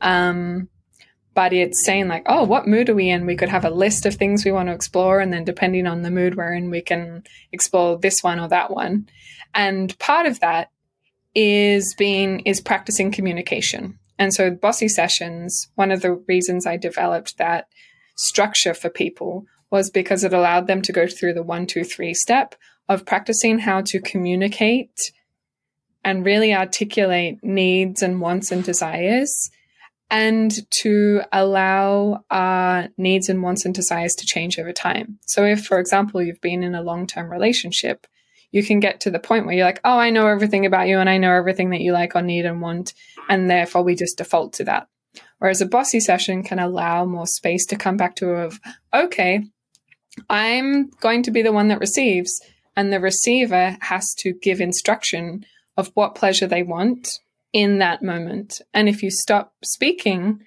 Um, 0.00 0.68
but 1.34 1.52
it's 1.52 1.84
saying 1.84 2.08
like, 2.08 2.24
oh, 2.26 2.44
what 2.44 2.66
mood 2.68 2.90
are 2.90 2.94
we 2.94 3.08
in? 3.08 3.24
We 3.24 3.36
could 3.36 3.48
have 3.48 3.64
a 3.64 3.70
list 3.70 4.04
of 4.04 4.14
things 4.14 4.44
we 4.44 4.52
want 4.52 4.68
to 4.68 4.74
explore, 4.74 5.20
and 5.20 5.32
then 5.32 5.44
depending 5.44 5.86
on 5.86 6.02
the 6.02 6.10
mood 6.10 6.36
we're 6.36 6.52
in, 6.52 6.70
we 6.70 6.82
can 6.82 7.24
explore 7.52 7.98
this 7.98 8.22
one 8.22 8.38
or 8.38 8.48
that 8.48 8.70
one. 8.70 9.08
And 9.54 9.98
part 9.98 10.26
of 10.26 10.40
that 10.40 10.70
is 11.34 11.94
being 11.96 12.40
is 12.40 12.60
practicing 12.60 13.10
communication. 13.10 13.98
And 14.18 14.32
so 14.32 14.50
bossy 14.50 14.88
sessions, 14.88 15.68
one 15.74 15.90
of 15.90 16.02
the 16.02 16.12
reasons 16.28 16.66
I 16.66 16.76
developed 16.76 17.38
that 17.38 17.68
structure 18.16 18.74
for 18.74 18.90
people 18.90 19.46
was 19.70 19.90
because 19.90 20.22
it 20.22 20.34
allowed 20.34 20.66
them 20.66 20.82
to 20.82 20.92
go 20.92 21.06
through 21.06 21.32
the 21.32 21.42
one, 21.42 21.66
two, 21.66 21.82
three 21.82 22.14
step 22.14 22.54
of 22.88 23.06
practicing 23.06 23.58
how 23.58 23.80
to 23.80 24.00
communicate 24.00 25.12
and 26.04 26.26
really 26.26 26.54
articulate 26.54 27.38
needs 27.42 28.02
and 28.02 28.20
wants 28.20 28.52
and 28.52 28.62
desires 28.64 29.50
and 30.10 30.70
to 30.70 31.22
allow 31.32 32.22
our 32.30 32.88
needs 32.98 33.30
and 33.30 33.42
wants 33.42 33.64
and 33.64 33.74
desires 33.74 34.14
to 34.14 34.26
change 34.26 34.58
over 34.58 34.72
time. 34.72 35.18
So 35.26 35.44
if, 35.44 35.64
for 35.64 35.78
example, 35.78 36.22
you've 36.22 36.40
been 36.42 36.62
in 36.62 36.74
a 36.74 36.82
long-term 36.82 37.30
relationship 37.30 38.06
you 38.52 38.62
can 38.62 38.80
get 38.80 39.00
to 39.00 39.10
the 39.10 39.18
point 39.18 39.46
where 39.46 39.54
you're 39.54 39.64
like, 39.64 39.80
oh, 39.84 39.98
I 39.98 40.10
know 40.10 40.28
everything 40.28 40.66
about 40.66 40.86
you 40.86 40.98
and 40.98 41.10
I 41.10 41.18
know 41.18 41.32
everything 41.32 41.70
that 41.70 41.80
you 41.80 41.92
like 41.92 42.14
or 42.14 42.22
need 42.22 42.44
and 42.44 42.60
want. 42.60 42.94
And 43.28 43.50
therefore 43.50 43.82
we 43.82 43.96
just 43.96 44.18
default 44.18 44.52
to 44.54 44.64
that. 44.64 44.86
Whereas 45.38 45.60
a 45.60 45.66
bossy 45.66 45.98
session 45.98 46.42
can 46.42 46.58
allow 46.58 47.04
more 47.04 47.26
space 47.26 47.66
to 47.66 47.76
come 47.76 47.96
back 47.96 48.14
to 48.16 48.30
of, 48.30 48.60
okay, 48.94 49.44
I'm 50.28 50.90
going 51.00 51.22
to 51.24 51.30
be 51.30 51.42
the 51.42 51.52
one 51.52 51.68
that 51.68 51.80
receives. 51.80 52.40
And 52.76 52.92
the 52.92 53.00
receiver 53.00 53.76
has 53.80 54.14
to 54.18 54.34
give 54.34 54.60
instruction 54.60 55.44
of 55.76 55.90
what 55.94 56.14
pleasure 56.14 56.46
they 56.46 56.62
want 56.62 57.18
in 57.52 57.78
that 57.78 58.02
moment. 58.02 58.60
And 58.72 58.88
if 58.88 59.02
you 59.02 59.10
stop 59.10 59.54
speaking, 59.64 60.40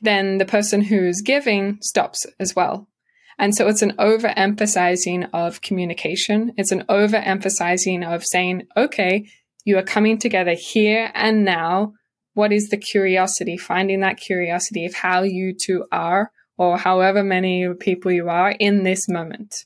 then 0.00 0.38
the 0.38 0.44
person 0.44 0.82
who's 0.82 1.20
giving 1.20 1.78
stops 1.80 2.26
as 2.40 2.56
well. 2.56 2.88
And 3.38 3.54
so 3.54 3.66
it's 3.68 3.82
an 3.82 3.92
overemphasizing 3.98 5.28
of 5.32 5.60
communication. 5.62 6.52
It's 6.56 6.72
an 6.72 6.84
overemphasizing 6.88 8.06
of 8.06 8.24
saying, 8.24 8.66
okay, 8.76 9.26
you 9.64 9.78
are 9.78 9.82
coming 9.82 10.18
together 10.18 10.54
here 10.54 11.10
and 11.14 11.44
now. 11.44 11.94
What 12.34 12.52
is 12.52 12.70
the 12.70 12.76
curiosity? 12.76 13.56
Finding 13.56 14.00
that 14.00 14.16
curiosity 14.16 14.86
of 14.86 14.94
how 14.94 15.22
you 15.22 15.54
two 15.54 15.84
are, 15.92 16.30
or 16.56 16.78
however 16.78 17.22
many 17.22 17.68
people 17.74 18.10
you 18.10 18.28
are 18.28 18.50
in 18.52 18.84
this 18.84 19.08
moment. 19.08 19.64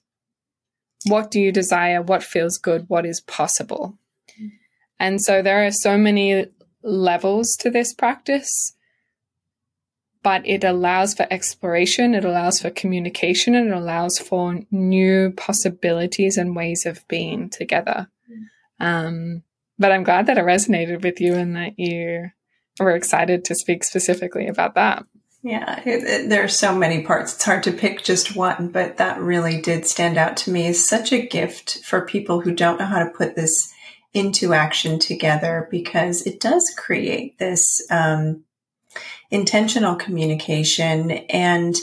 What 1.07 1.31
do 1.31 1.41
you 1.41 1.53
desire? 1.53 2.03
What 2.03 2.25
feels 2.25 2.59
good? 2.59 2.87
What 2.89 3.07
is 3.07 3.21
possible? 3.21 3.99
Mm. 4.41 4.51
And 4.99 5.23
so 5.23 5.43
there 5.43 5.65
are 5.67 5.71
so 5.71 5.97
many 5.97 6.47
levels 6.83 7.55
to 7.61 7.71
this 7.71 7.93
practice 7.93 8.76
but 10.27 10.45
it 10.45 10.65
allows 10.65 11.15
for 11.15 11.25
exploration, 11.31 12.13
it 12.13 12.25
allows 12.25 12.61
for 12.61 12.69
communication, 12.69 13.55
and 13.55 13.69
it 13.69 13.77
allows 13.77 14.19
for 14.19 14.59
new 14.73 15.31
possibilities 15.37 16.37
and 16.37 16.57
ways 16.57 16.85
of 16.85 17.07
being 17.07 17.49
together. 17.49 18.09
Um, 18.81 19.45
but 19.79 19.93
I'm 19.93 20.03
glad 20.03 20.27
that 20.27 20.37
it 20.37 20.45
resonated 20.45 21.05
with 21.05 21.21
you 21.21 21.35
and 21.35 21.55
that 21.55 21.79
you 21.79 22.31
were 22.81 22.97
excited 22.97 23.45
to 23.45 23.55
speak 23.55 23.85
specifically 23.85 24.49
about 24.49 24.75
that. 24.75 25.05
Yeah, 25.45 25.81
it, 25.87 26.03
it, 26.03 26.29
there 26.29 26.43
are 26.43 26.49
so 26.49 26.75
many 26.75 27.03
parts. 27.03 27.37
It's 27.37 27.45
hard 27.45 27.63
to 27.63 27.71
pick 27.71 28.03
just 28.03 28.35
one, 28.35 28.71
but 28.71 28.97
that 28.97 29.21
really 29.21 29.61
did 29.61 29.87
stand 29.87 30.19
out 30.19 30.37
to 30.39 30.51
me 30.51 30.67
as 30.67 30.89
such 30.89 31.13
a 31.13 31.25
gift 31.25 31.85
for 31.85 32.01
people 32.05 32.41
who 32.41 32.53
don't 32.53 32.81
know 32.81 32.87
how 32.87 32.99
to 32.99 33.13
put 33.17 33.37
this 33.37 33.73
into 34.13 34.55
action 34.55 34.99
together 34.99 35.69
because 35.71 36.27
it 36.27 36.41
does 36.41 36.69
create 36.77 37.39
this 37.39 37.87
um, 37.93 38.43
intentional 39.31 39.97
communication 39.97 41.11
and 41.11 41.77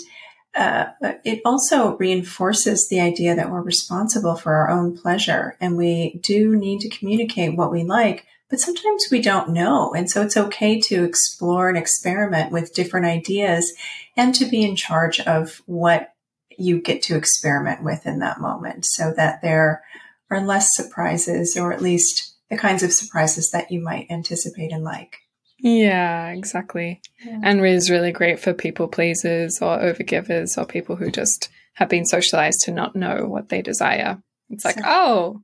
uh, 0.56 0.86
it 1.24 1.42
also 1.46 1.98
reinforces 1.98 2.88
the 2.88 3.00
idea 3.00 3.36
that 3.36 3.50
we're 3.50 3.62
responsible 3.62 4.36
for 4.36 4.54
our 4.54 4.70
own 4.70 4.96
pleasure 4.96 5.58
and 5.60 5.76
we 5.76 6.20
do 6.22 6.56
need 6.56 6.80
to 6.80 6.90
communicate 6.90 7.58
what 7.58 7.72
we 7.72 7.84
like, 7.84 8.26
but 8.50 8.60
sometimes 8.60 9.08
we 9.10 9.20
don't 9.20 9.50
know. 9.50 9.94
And 9.96 10.10
so 10.10 10.22
it's 10.22 10.38
okay 10.38 10.80
to 10.82 11.04
explore 11.04 11.70
and 11.70 11.78
experiment 11.78 12.52
with 12.52 12.76
different 12.76 13.08
ideas 13.08 13.74
and 14.16 14.36
to 14.36 14.46
be 14.46 14.64
in 14.64 14.76
charge 14.76 15.20
of 15.22 15.62
what 15.66 16.14
you 16.56 16.80
get 16.80 17.02
to 17.04 17.16
experiment 17.16 17.84
with 17.84 18.06
in 18.06 18.20
that 18.20 18.40
moment 18.40 18.86
so 18.86 19.12
that 19.18 19.42
there 19.42 19.84
are 20.30 20.46
less 20.46 20.68
surprises 20.76 21.58
or 21.58 21.74
at 21.74 21.82
least 21.82 22.36
the 22.52 22.58
kinds 22.58 22.84
of 22.84 22.94
surprises 22.94 23.50
that 23.50 23.72
you 23.72 23.82
might 23.82 24.12
anticipate 24.12 24.72
and 24.72 24.84
like. 24.84 25.23
Yeah, 25.64 26.28
exactly. 26.32 27.02
Yeah. 27.26 27.40
And 27.42 27.66
is 27.66 27.90
really 27.90 28.12
great 28.12 28.38
for 28.38 28.54
people 28.54 28.90
pleasers 28.90 29.62
or 29.62 29.80
overgivers 29.80 30.58
or 30.58 30.66
people 30.66 30.98
who 30.98 31.10
just 31.10 31.50
have 31.76 31.88
been 31.88 32.06
socialized 32.06 32.60
to 32.66 32.72
not 32.72 32.98
know 32.98 33.26
what 33.28 33.48
they 33.48 33.62
desire. 33.62 34.22
It's 34.50 34.66
like, 34.66 34.76
so, 34.76 34.82
oh, 34.86 35.42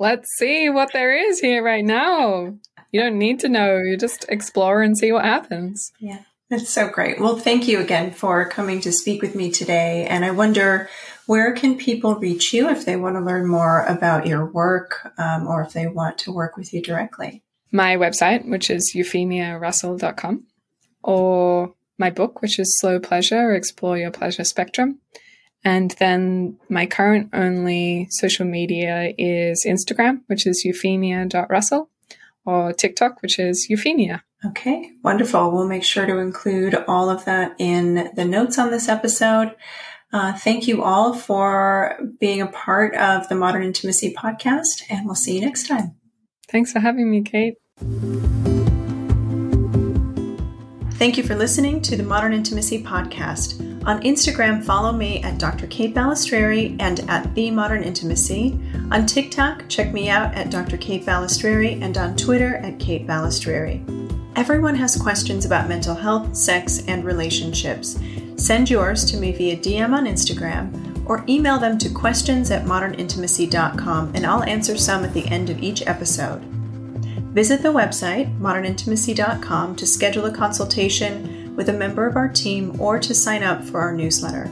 let's 0.00 0.28
see 0.36 0.68
what 0.68 0.92
there 0.92 1.16
is 1.16 1.38
here 1.38 1.62
right 1.62 1.84
now. 1.84 2.54
You 2.90 3.00
don't 3.00 3.18
need 3.18 3.38
to 3.40 3.48
know, 3.48 3.78
you 3.78 3.96
just 3.96 4.26
explore 4.28 4.82
and 4.82 4.98
see 4.98 5.12
what 5.12 5.24
happens. 5.24 5.92
Yeah. 6.00 6.22
That's 6.50 6.68
so 6.68 6.88
great. 6.88 7.20
Well, 7.20 7.36
thank 7.36 7.68
you 7.68 7.78
again 7.78 8.10
for 8.10 8.48
coming 8.48 8.80
to 8.80 8.90
speak 8.90 9.22
with 9.22 9.36
me 9.36 9.52
today. 9.52 10.08
And 10.10 10.24
I 10.24 10.32
wonder 10.32 10.90
where 11.26 11.52
can 11.52 11.78
people 11.78 12.16
reach 12.16 12.52
you 12.52 12.68
if 12.68 12.84
they 12.84 12.96
want 12.96 13.14
to 13.14 13.20
learn 13.20 13.46
more 13.46 13.84
about 13.84 14.26
your 14.26 14.44
work 14.44 15.12
um, 15.16 15.46
or 15.46 15.62
if 15.62 15.72
they 15.72 15.86
want 15.86 16.18
to 16.18 16.32
work 16.32 16.56
with 16.56 16.74
you 16.74 16.82
directly? 16.82 17.44
My 17.72 17.96
website, 17.96 18.48
which 18.48 18.70
is 18.70 18.92
euphemiarussell.com, 18.94 20.46
or 21.02 21.74
my 21.98 22.10
book, 22.10 22.42
which 22.42 22.58
is 22.58 22.78
Slow 22.78 22.98
Pleasure, 22.98 23.54
Explore 23.54 23.98
Your 23.98 24.10
Pleasure 24.10 24.44
Spectrum. 24.44 24.98
And 25.62 25.90
then 25.98 26.58
my 26.68 26.86
current 26.86 27.30
only 27.34 28.08
social 28.10 28.46
media 28.46 29.12
is 29.18 29.66
Instagram, 29.66 30.22
which 30.26 30.46
is 30.46 30.64
euphemia.russell, 30.64 31.90
or 32.46 32.72
TikTok, 32.72 33.20
which 33.20 33.38
is 33.38 33.68
euphemia. 33.68 34.24
Okay, 34.44 34.92
wonderful. 35.04 35.50
We'll 35.50 35.68
make 35.68 35.84
sure 35.84 36.06
to 36.06 36.16
include 36.16 36.74
all 36.88 37.10
of 37.10 37.26
that 37.26 37.54
in 37.58 38.10
the 38.16 38.24
notes 38.24 38.58
on 38.58 38.70
this 38.70 38.88
episode. 38.88 39.54
Uh, 40.12 40.32
thank 40.32 40.66
you 40.66 40.82
all 40.82 41.12
for 41.12 41.98
being 42.18 42.40
a 42.40 42.46
part 42.46 42.94
of 42.96 43.28
the 43.28 43.34
Modern 43.34 43.62
Intimacy 43.62 44.14
podcast, 44.14 44.82
and 44.88 45.04
we'll 45.04 45.14
see 45.14 45.34
you 45.34 45.42
next 45.42 45.68
time. 45.68 45.99
Thanks 46.50 46.72
for 46.72 46.80
having 46.80 47.10
me, 47.10 47.22
Kate. 47.22 47.54
Thank 50.94 51.16
you 51.16 51.22
for 51.22 51.34
listening 51.34 51.80
to 51.82 51.96
the 51.96 52.02
Modern 52.02 52.34
Intimacy 52.34 52.82
Podcast. 52.82 53.60
On 53.86 54.02
Instagram, 54.02 54.62
follow 54.62 54.92
me 54.92 55.22
at 55.22 55.38
Dr. 55.38 55.66
Kate 55.68 55.94
Balestrieri 55.94 56.76
and 56.78 57.00
at 57.08 57.34
The 57.34 57.50
Modern 57.50 57.82
Intimacy. 57.82 58.60
On 58.90 59.06
TikTok, 59.06 59.64
check 59.68 59.94
me 59.94 60.10
out 60.10 60.34
at 60.34 60.50
Dr. 60.50 60.76
Kate 60.76 61.06
Balestrieri 61.06 61.80
and 61.80 61.96
on 61.96 62.16
Twitter 62.16 62.56
at 62.56 62.78
Kate 62.78 63.06
Balestrieri. 63.06 63.86
Everyone 64.36 64.74
has 64.74 65.00
questions 65.00 65.46
about 65.46 65.68
mental 65.68 65.94
health, 65.94 66.36
sex, 66.36 66.82
and 66.86 67.04
relationships. 67.04 67.98
Send 68.36 68.68
yours 68.68 69.04
to 69.06 69.16
me 69.16 69.32
via 69.32 69.56
DM 69.56 69.94
on 69.94 70.04
Instagram 70.04 70.89
or 71.06 71.24
email 71.28 71.58
them 71.58 71.78
to 71.78 71.88
questions 71.90 72.50
at 72.50 72.64
modernintimacy.com 72.64 74.12
and 74.14 74.26
I'll 74.26 74.44
answer 74.44 74.76
some 74.76 75.04
at 75.04 75.14
the 75.14 75.26
end 75.26 75.50
of 75.50 75.62
each 75.62 75.86
episode. 75.86 76.40
Visit 77.32 77.62
the 77.62 77.68
website, 77.68 78.36
modernintimacy.com, 78.38 79.76
to 79.76 79.86
schedule 79.86 80.26
a 80.26 80.32
consultation 80.32 81.54
with 81.54 81.68
a 81.68 81.72
member 81.72 82.06
of 82.06 82.16
our 82.16 82.28
team 82.28 82.80
or 82.80 82.98
to 82.98 83.14
sign 83.14 83.42
up 83.42 83.62
for 83.62 83.80
our 83.80 83.92
newsletter. 83.92 84.50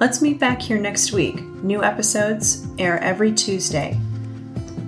Let's 0.00 0.20
meet 0.20 0.40
back 0.40 0.60
here 0.60 0.78
next 0.78 1.12
week. 1.12 1.40
New 1.62 1.82
episodes 1.82 2.66
air 2.78 2.98
every 3.00 3.32
Tuesday. 3.32 3.98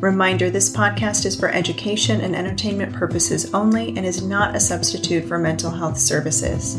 Reminder 0.01 0.51
this 0.51 0.75
podcast 0.75 1.27
is 1.27 1.38
for 1.38 1.49
education 1.49 2.21
and 2.21 2.37
entertainment 2.37 2.92
purposes 2.92 3.53
only 3.55 3.88
and 3.97 4.07
is 4.07 4.23
not 4.23 4.55
a 4.55 4.61
substitute 4.61 5.25
for 5.25 5.38
mental 5.38 5.71
health 5.71 5.99
services. 5.99 6.79